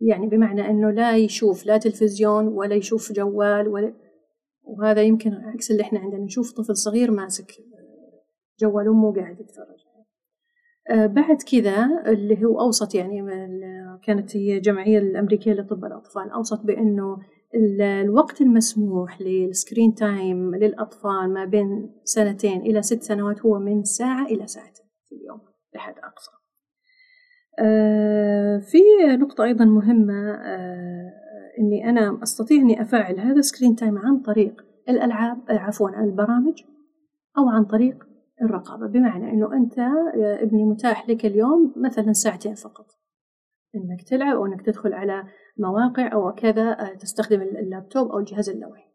يعني 0.00 0.26
بمعنى 0.26 0.70
أنه 0.70 0.90
لا 0.90 1.16
يشوف 1.16 1.66
لا 1.66 1.78
تلفزيون 1.78 2.46
ولا 2.48 2.74
يشوف 2.74 3.12
جوال 3.12 3.68
ولا 3.68 3.94
وهذا 4.62 5.02
يمكن 5.02 5.32
عكس 5.32 5.70
اللي 5.70 5.82
إحنا 5.82 5.98
عندنا 5.98 6.24
نشوف 6.24 6.52
طفل 6.52 6.76
صغير 6.76 7.10
ماسك 7.10 7.52
جوال 8.60 8.88
أمه 8.88 9.08
وقاعد 9.08 9.40
يتفرج. 9.40 9.66
آه، 9.86 9.91
بعد 10.90 11.42
كذا 11.52 12.02
اللي 12.06 12.44
هو 12.44 12.60
أوصت 12.60 12.94
يعني 12.94 13.22
كانت 14.04 14.36
هي 14.36 14.56
الجمعية 14.56 14.98
الأمريكية 14.98 15.52
لطب 15.52 15.84
الأطفال. 15.84 16.30
أوصت 16.30 16.66
بأنه 16.66 17.18
الوقت 17.54 18.40
المسموح 18.40 19.20
لل 19.20 19.38
screen 19.38 19.94
time 19.94 20.54
للأطفال 20.54 21.32
ما 21.34 21.44
بين 21.44 21.90
سنتين 22.04 22.60
إلى 22.60 22.82
ست 22.82 23.02
سنوات 23.02 23.40
هو 23.40 23.58
من 23.58 23.84
ساعة 23.84 24.26
إلى 24.26 24.46
ساعتين 24.46 24.86
في 25.08 25.14
اليوم 25.14 25.40
بحد 25.74 25.94
أقصى. 25.98 26.30
آه، 27.58 28.58
في 28.58 28.78
نقطة 29.16 29.44
أيضا 29.44 29.64
مهمة 29.64 30.30
آه، 30.30 31.12
إني 31.58 31.90
أنا 31.90 32.22
أستطيع 32.22 32.56
إني 32.60 32.82
أفعل 32.82 33.20
هذا 33.20 33.38
ال 33.38 33.43
screen 33.43 33.76
time 33.76 33.98
عن 33.98 34.20
طريق 34.20 34.64
الألعاب 34.88 35.38
عفوا 35.48 36.04
البرامج 36.04 36.62
أو 37.38 37.48
عن 37.48 37.64
طريق 37.64 38.06
الرقابة. 38.42 38.86
بمعنى 38.86 39.30
إنه 39.30 39.56
أنت 39.56 39.78
ابني 40.16 40.64
متاح 40.64 41.08
لك 41.08 41.26
اليوم 41.26 41.74
مثلا 41.76 42.12
ساعتين 42.12 42.54
فقط. 42.54 42.86
إنك 43.74 44.02
تلعب 44.02 44.36
أو 44.36 44.46
إنك 44.46 44.62
تدخل 44.66 44.92
على 44.92 45.24
مواقع 45.58 46.12
أو 46.12 46.32
كذا 46.32 46.72
آه، 46.80 46.94
تستخدم 46.94 47.42
اللابتوب 47.42 48.08
أو 48.08 48.18
الجهاز 48.18 48.50
اللوحي. 48.50 48.92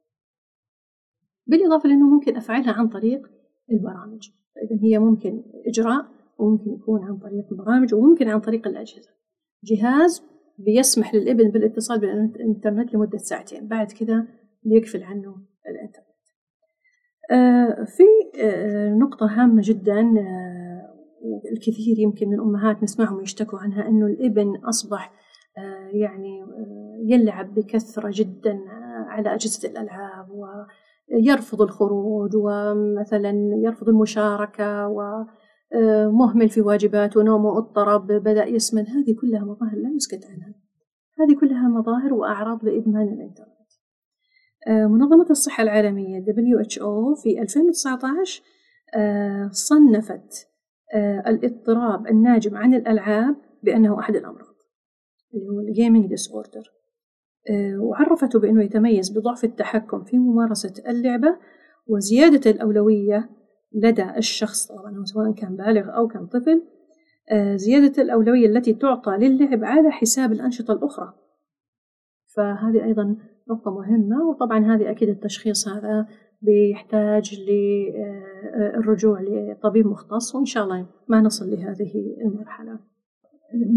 بالإضافة 1.48 1.90
لأنه 1.90 2.10
ممكن 2.10 2.38
أفعلها 2.38 2.74
عن 2.74 2.88
طريق 2.88 3.28
البرامج. 3.72 4.30
فإذا 4.56 4.84
هي 4.84 5.00
ممكن 5.00 5.44
إجراء 5.68 6.06
وممكن 6.38 6.72
يكون 6.72 7.04
عن 7.04 7.18
طريق 7.18 7.46
البرامج 7.52 7.94
وممكن 7.94 8.30
عن 8.30 8.40
طريق 8.40 8.68
الأجهزة. 8.68 9.10
جهاز 9.64 10.24
بيسمح 10.58 11.16
للإبن 11.16 11.52
بالإتصال 11.52 12.00
بالإنترنت 12.00 12.94
لمدة 12.94 13.18
ساعتين. 13.18 13.68
بعد 13.68 13.92
كذا 13.92 14.28
بيقفل 14.64 15.04
عنه 15.04 15.36
الإنترنت. 15.70 15.98
آه، 15.98 16.07
في 17.86 18.04
آه، 18.44 18.94
نقطة 18.94 19.26
هامة 19.26 19.62
جدا 19.66 20.14
الكثير 21.52 22.00
يمكن 22.00 22.28
من 22.28 22.34
الأمهات 22.34 22.84
نسمعهم 22.84 23.22
يشتكوا 23.22 23.60
عنها 23.60 23.88
أنه 23.88 24.06
الإبن 24.06 24.56
أصبح 24.56 25.14
آه، 25.58 25.90
يعني 25.94 26.44
آه، 26.44 26.98
يلعب 27.06 27.54
بكثرة 27.54 28.10
جدا 28.14 28.52
آه، 28.52 29.06
على 29.08 29.34
أجهزة 29.34 29.70
الألعاب 29.70 30.28
ويرفض 30.30 31.62
الخروج 31.62 32.36
ومثلا 32.36 33.34
يرفض 33.64 33.90
المشاركة 33.90 34.88
ومهمل 34.88 36.50
في 36.50 36.62
واجباته 36.62 37.20
ونومه 37.20 37.58
اضطرب 37.58 38.08
بدأ 38.08 38.46
يسمن. 38.46 38.88
هذه 38.88 39.16
كلها 39.22 39.46
مظاهر 39.46 39.76
لا 39.76 39.90
يسكت 39.96 40.26
عنها. 40.26 40.54
هذه 41.20 41.40
كلها 41.40 41.68
مظاهر 41.68 42.14
وأعراض 42.14 42.66
لإدمان 42.66 43.08
الإنترنت. 43.08 43.57
منظمة 44.68 45.26
الصحة 45.30 45.64
العالمية 45.64 46.20
WHO 46.20 47.22
في 47.24 47.42
2019 47.42 48.44
صنفت 49.52 50.48
الاضطراب 51.28 52.08
الناجم 52.08 52.58
عن 52.58 52.74
الألعاب 52.74 53.36
بأنه 53.64 54.00
أحد 54.00 54.16
الأمراض 54.16 54.56
اللي 55.34 55.50
هو 55.50 55.60
ال 55.60 56.08
gaming 56.08 56.32
disorder 56.32 56.72
وعرفته 57.80 58.40
بأنه 58.40 58.64
يتميز 58.64 59.18
بضعف 59.18 59.44
التحكم 59.44 60.04
في 60.04 60.18
ممارسة 60.18 60.74
اللعبة 60.88 61.38
وزيادة 61.88 62.52
الأولوية 62.52 63.30
لدى 63.74 64.18
الشخص 64.18 64.68
طبعا 64.68 65.04
سواء 65.06 65.32
كان 65.32 65.56
بالغ 65.56 65.96
أو 65.96 66.08
كان 66.08 66.28
طفل 66.28 66.64
آه، 67.32 67.56
زيادة 67.56 68.04
الأولوية 68.04 68.48
التي 68.48 68.74
تعطى 68.74 69.12
للعب 69.12 69.64
على 69.64 69.92
حساب 69.92 70.32
الأنشطة 70.32 70.72
الأخرى. 70.72 71.14
فهذه 72.36 72.84
أيضا 72.84 73.18
نقطة 73.50 73.72
مهمة 73.72 74.30
وطبعا 74.30 74.76
هذه 74.76 74.92
أكيد 74.92 75.10
التشخيص 75.10 75.68
هذا 75.68 76.08
بيحتاج 76.42 77.40
للرجوع 77.40 79.20
آه، 79.20 79.24
لطبيب 79.24 79.88
مختص 79.88 80.36
وإن 80.36 80.46
شاء 80.46 80.64
الله 80.64 80.86
ما 81.08 81.22
نصل 81.22 81.52
لهذه 81.52 82.16
المرحلة. 82.26 82.80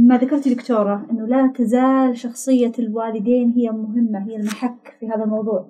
ما 0.08 0.18
ذكرت 0.18 0.48
دكتورة 0.48 1.06
أنه 1.10 1.26
لا 1.26 1.52
تزال 1.56 2.16
شخصية 2.16 2.72
الوالدين 2.78 3.50
هي 3.50 3.70
مهمة 3.70 4.28
هي 4.28 4.36
المحك 4.36 4.96
في 5.00 5.08
هذا 5.08 5.24
الموضوع. 5.24 5.68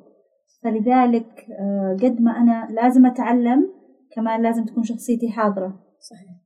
فلذلك 0.63 1.47
آه، 1.51 1.97
قد 2.03 2.21
ما 2.21 2.31
أنا 2.31 2.69
لازم 2.71 3.07
أتعلم 3.07 3.71
كمان 4.13 4.43
لازم 4.43 4.65
تكون 4.65 4.83
شخصيتي 4.83 5.29
حاضرة. 5.29 5.81
صحيح. 6.01 6.41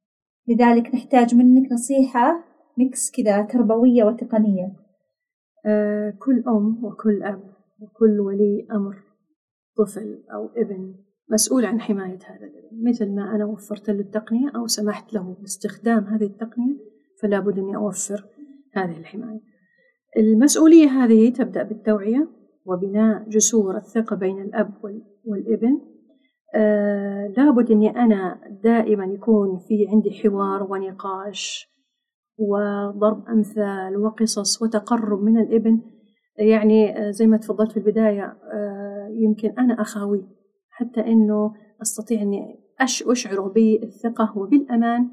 لذلك 0.49 0.95
نحتاج 0.95 1.35
منك 1.35 1.73
نصيحة 1.73 2.45
ميكس 2.79 3.11
كذا 3.11 3.43
تربوية 3.43 4.05
وتقنية. 4.05 4.84
كل 6.19 6.45
أم 6.49 6.85
وكل 6.85 7.23
أب 7.23 7.43
وكل 7.81 8.21
ولي 8.21 8.67
أمر 8.73 8.97
طفل 9.77 10.25
أو 10.33 10.51
ابن 10.57 10.95
مسؤول 11.31 11.65
عن 11.65 11.81
حماية 11.81 12.19
هذا 12.27 12.47
الابن. 12.47 12.89
مثل 12.89 13.15
ما 13.15 13.35
أنا 13.35 13.45
وفرت 13.45 13.91
له 13.91 14.01
التقنية 14.01 14.51
أو 14.57 14.67
سمحت 14.67 15.15
له 15.15 15.37
باستخدام 15.41 16.05
هذه 16.05 16.27
التقنية 16.27 16.77
فلا 17.23 17.41
بد 17.41 17.59
أني 17.59 17.77
أوفر 17.77 18.25
هذه 18.75 18.99
الحماية. 18.99 19.41
المسؤولية 20.17 20.89
هذه 20.89 21.33
تبدأ 21.33 21.63
بالتوعية 21.63 22.29
وبناء 22.67 23.29
جسور 23.29 23.77
الثقة 23.77 24.17
بين 24.17 24.43
الأب 24.43 24.75
والابن. 25.25 25.81
آه 26.55 27.27
لابد 27.37 27.71
أني 27.71 27.91
أنا 27.91 28.41
دائما 28.63 29.05
يكون 29.05 29.59
في 29.59 29.87
عندي 29.89 30.11
حوار 30.11 30.63
ونقاش 30.63 31.74
وضرب 32.39 33.29
أمثال 33.29 33.97
وقصص 33.97 34.63
وتقرب 34.63 35.23
من 35.23 35.39
الإبن. 35.39 35.81
يعني 36.39 36.99
آه، 36.99 37.11
زي 37.11 37.27
ما 37.27 37.37
تفضلت 37.37 37.73
في 37.73 37.77
البداية 37.77 38.37
آه، 38.53 39.09
يمكن 39.13 39.55
أنا 39.59 39.83
أخاوي 39.83 40.29
حتى 40.71 41.01
أنه 41.01 41.55
أستطيع 41.83 42.23
أني 42.23 42.61
أشعره 42.81 43.53
بالثقة 43.55 44.39
وبالأمان 44.39 45.11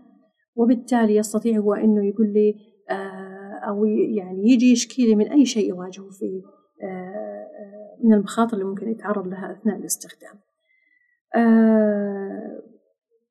وبالتالي 0.56 1.16
يستطيع 1.16 1.58
هو 1.58 1.74
أنه 1.74 2.06
يقول 2.06 2.34
لي 2.34 2.56
آه، 2.90 3.60
أو 3.68 3.86
يعني 3.86 4.52
يجي 4.52 4.72
يشكي 4.72 5.06
لي 5.06 5.16
من 5.16 5.28
أي 5.32 5.46
شيء 5.46 5.70
يواجهه 5.70 6.10
في 6.10 6.42
من 8.04 8.14
المخاطر 8.14 8.54
اللي 8.54 8.66
ممكن 8.66 8.92
يتعرض 8.92 9.28
لها 9.28 9.52
أثناء 9.52 9.78
الاستخدام. 9.78 10.40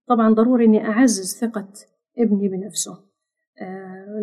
طبعا 0.09 0.35
ضروري 0.35 0.65
أني 0.65 0.87
أعزز 0.87 1.39
ثقة 1.41 1.69
ابني 2.19 2.49
بنفسه. 2.49 3.10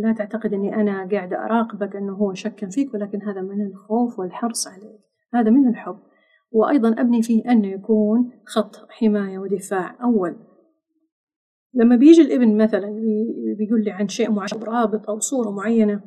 لا 0.01 0.13
تعتقد 0.13 0.53
أني 0.53 0.75
أنا 0.75 1.09
قاعدة 1.11 1.45
أراقبك 1.45 1.95
أنه 1.95 2.13
هو 2.13 2.33
شك 2.33 2.69
فيك 2.71 2.93
ولكن 2.93 3.21
هذا 3.21 3.41
من 3.41 3.67
الخوف 3.67 4.19
والحرص 4.19 4.67
عليك. 4.67 4.99
هذا 5.33 5.49
من 5.49 5.67
الحب. 5.67 5.99
وأيضا 6.51 6.89
أبني 6.89 7.21
فيه 7.21 7.51
أنه 7.51 7.67
يكون 7.67 8.31
خط 8.45 8.75
حماية 8.89 9.39
ودفاع. 9.39 10.03
أول 10.03 10.35
لما 11.73 11.95
بيجي 11.95 12.21
الابن 12.21 12.57
مثلا 12.57 12.89
بيقول 13.57 13.83
لي 13.83 13.91
عن 13.91 14.07
شيء 14.07 14.31
معين 14.31 14.63
رابط 14.63 15.09
أو 15.09 15.19
صورة 15.19 15.49
معينة 15.49 16.01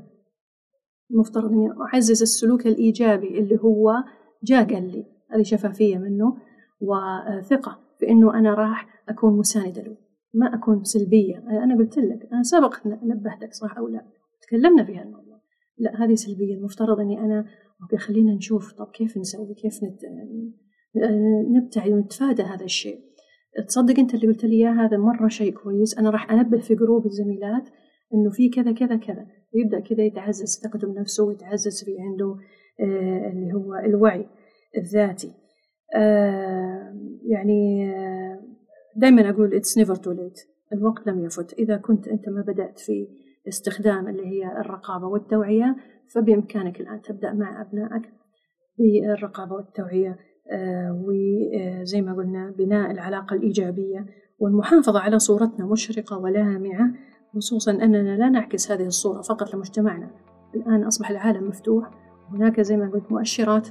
المفترض 1.11 1.53
أني 1.53 1.71
أعزز 1.93 2.23
السلوك 2.23 2.67
الإيجابي 2.67 3.39
اللي 3.39 3.59
هو 3.61 3.95
جاء 4.45 4.75
قال 4.75 4.93
لي 4.93 5.07
هذه 5.31 5.43
شفافية 5.43 5.99
منه 5.99 6.37
وثقة 6.81 7.79
في 7.99 8.09
أنه 8.09 8.39
أنا 8.39 8.55
راح 8.55 9.03
أكون 9.09 9.39
مساندة 9.39 9.83
له. 9.83 9.97
ما 10.35 10.55
أكون 10.55 10.85
سلبية. 10.85 11.39
أنا 11.39 11.77
قلت 11.77 11.99
لك 11.99 12.29
أنا 12.33 12.43
سبق 12.43 12.75
نبهتك 12.87 13.53
صح 13.53 13.79
أو 13.79 13.89
لا؟ 13.89 14.07
تكلمنا 14.43 14.85
في 14.85 14.97
هالموضوع. 14.97 15.41
لا 15.79 16.05
هذه 16.05 16.15
سلبية. 16.15 16.55
المفترض 16.55 17.01
أني 17.01 17.19
أنا 17.19 17.47
okay 17.83 17.97
خلينا 17.97 18.35
نشوف 18.35 18.73
طب 18.73 18.91
كيف 18.91 19.19
نسوي؟ 19.19 19.55
كيف 19.55 19.85
نت... 19.85 20.01
نبتعد 21.57 21.91
ونتفادى 21.91 22.43
هذا 22.43 22.65
الشيء؟ 22.65 23.01
تصدق 23.69 23.99
أنت 23.99 24.15
اللي 24.15 24.27
قلت 24.27 24.45
لي 24.45 24.57
إياه؟ 24.57 24.73
هذا 24.87 24.97
مرة 24.97 25.29
شيء 25.29 25.53
كويس. 25.53 25.99
أنا 25.99 26.11
راح 26.11 26.31
أنبه 26.31 26.59
في 26.59 26.75
group 26.75 27.07
الزميلات 27.07 27.69
إنه 28.15 28.31
في 28.31 28.49
كذا 28.49 28.73
كذا 28.73 28.97
كذا. 28.97 29.27
يبدأ 29.55 29.81
كذا 29.81 30.03
يتعزز 30.03 30.61
ثقته 30.65 30.89
بنفسه 30.89 31.25
ويتعزز 31.25 31.85
في 31.85 31.97
عنده 32.01 32.37
آه 32.81 33.31
اللي 33.33 33.53
هو 33.55 33.75
الوعي 33.75 34.27
الذاتي. 34.79 35.33
آه 35.97 36.95
يعني 37.23 37.91
آه 37.95 38.20
دائما 38.97 39.31
أقول 39.31 39.61
it's 39.63 39.83
never 39.83 39.97
too 39.97 40.15
late. 40.15 40.47
الوقت 40.73 41.07
لم 41.07 41.25
يفت. 41.25 41.53
إذا 41.53 41.77
كنت 41.77 42.09
أنت 42.09 42.29
ما 42.29 42.41
بدأت 42.41 42.79
في 42.79 43.09
استخدام 43.49 44.09
اللي 44.09 44.27
هي 44.27 44.61
الرقابة 44.61 45.07
والتوعية 45.07 45.77
فبإمكانك 46.15 46.81
الآن 46.81 47.03
تبدأ 47.03 47.33
مع 47.33 47.61
أبنائك 47.61 48.03
بالرقابة 48.79 49.55
والتوعية 49.55 50.19
آه، 50.53 51.05
وزي 51.05 52.03
ما 52.03 52.15
قلنا 52.15 52.51
بناء 52.59 52.91
العلاقة 52.91 53.35
الإيجابية 53.35 54.07
والمحافظة 54.39 55.01
على 55.01 55.19
صورتنا 55.19 55.67
مشرقة 55.67 56.19
ولامعة 56.19 56.91
خصوصا 57.35 57.73
أننا 57.73 58.17
لا 58.17 58.29
نعكس 58.29 58.73
هذه 58.73 58.87
الصورة 58.87 59.23
فقط 59.23 59.55
لمجتمعنا. 59.55 60.11
الآن 60.55 60.85
أصبح 60.85 61.11
العالم 61.11 61.49
مفتوح. 61.49 61.91
هناك 62.31 62.61
زي 62.61 62.77
ما 62.77 62.91
قلت 62.91 63.13
مؤشرات 63.13 63.69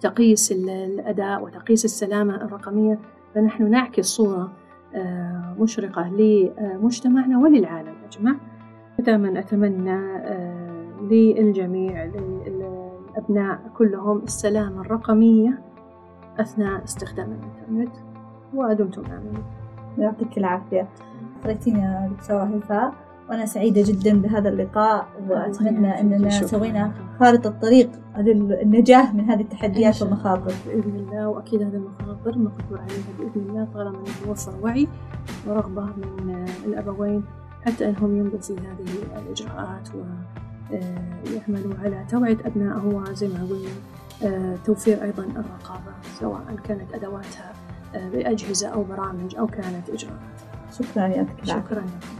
تقيس 0.00 0.52
الأداء 0.52 1.42
وتقيس 1.44 1.84
السلامة 1.84 2.36
الرقمية 2.36 3.00
فنحن 3.38 3.70
نعكس 3.70 4.04
صورة 4.06 4.52
آه، 4.94 5.56
مشرقة 5.58 6.08
لمجتمعنا 6.08 7.38
وللعالم 7.38 7.94
أجمع 8.06 8.34
دائما 8.98 9.38
أتمنى 9.38 10.16
آه، 10.16 10.84
للجميع 11.10 12.04
للأبناء 12.04 13.60
كلهم 13.76 14.18
السلامة 14.18 14.80
الرقمية 14.80 15.58
أثناء 16.38 16.84
استخدام 16.84 17.32
الإنترنت. 17.32 17.96
ودمتم 18.54 19.02
آمنين 19.04 19.44
يعطيك 19.98 20.38
العافية. 20.38 20.88
خليتينا 21.44 22.10
دكتورة 22.18 22.44
هيفاء 22.44 22.94
وأنا 23.30 23.46
سعيدة 23.46 23.82
جدا 23.82 24.22
بهذا 24.22 24.48
اللقاء 24.48 25.06
وأتمنى 25.28 26.00
أننا 26.00 26.30
سوينا 26.30 26.92
خارطة 27.20 27.50
طريق 27.50 27.90
للنجاح 28.16 29.14
من 29.14 29.30
هذه 29.30 29.40
التحديات 29.40 30.02
والمخاطر. 30.02 30.54
بإذن 30.66 30.96
الله 30.96 31.28
وأكيد 31.28 31.62
هذه 31.62 31.74
المخاطر 31.74 32.38
مقدور 32.38 32.80
عليها 32.80 33.08
بإذن 33.18 33.48
الله 33.48 33.68
طالما 33.74 33.98
يتوفر 34.22 34.52
وعي 34.62 34.88
ورغبة 35.46 35.82
من 35.82 36.46
الأبوين 36.66 37.24
حتى 37.66 37.88
أنهم 37.88 38.38
في 38.38 38.52
هذه 38.52 39.22
الإجراءات 39.22 39.88
ويعملوا 40.70 41.74
على 41.84 42.04
توعية 42.10 42.38
أبنائهم 42.44 42.94
وزي 42.94 43.28
ما 43.28 43.46
قلنا 43.50 43.70
آه، 44.22 44.56
توفير 44.64 45.02
أيضا 45.02 45.22
الرقابة 45.22 45.92
سواء 46.20 46.40
كانت 46.64 46.94
أدواتها 46.94 47.52
آه، 47.94 48.08
بأجهزة 48.08 48.68
أو 48.68 48.84
برامج 48.84 49.36
أو 49.36 49.46
كانت 49.46 49.90
إجراءات. 49.90 50.18
شكرا 50.72 51.06
يعطيك 51.06 51.44
شكرا 51.44 51.80
لك 51.80 52.17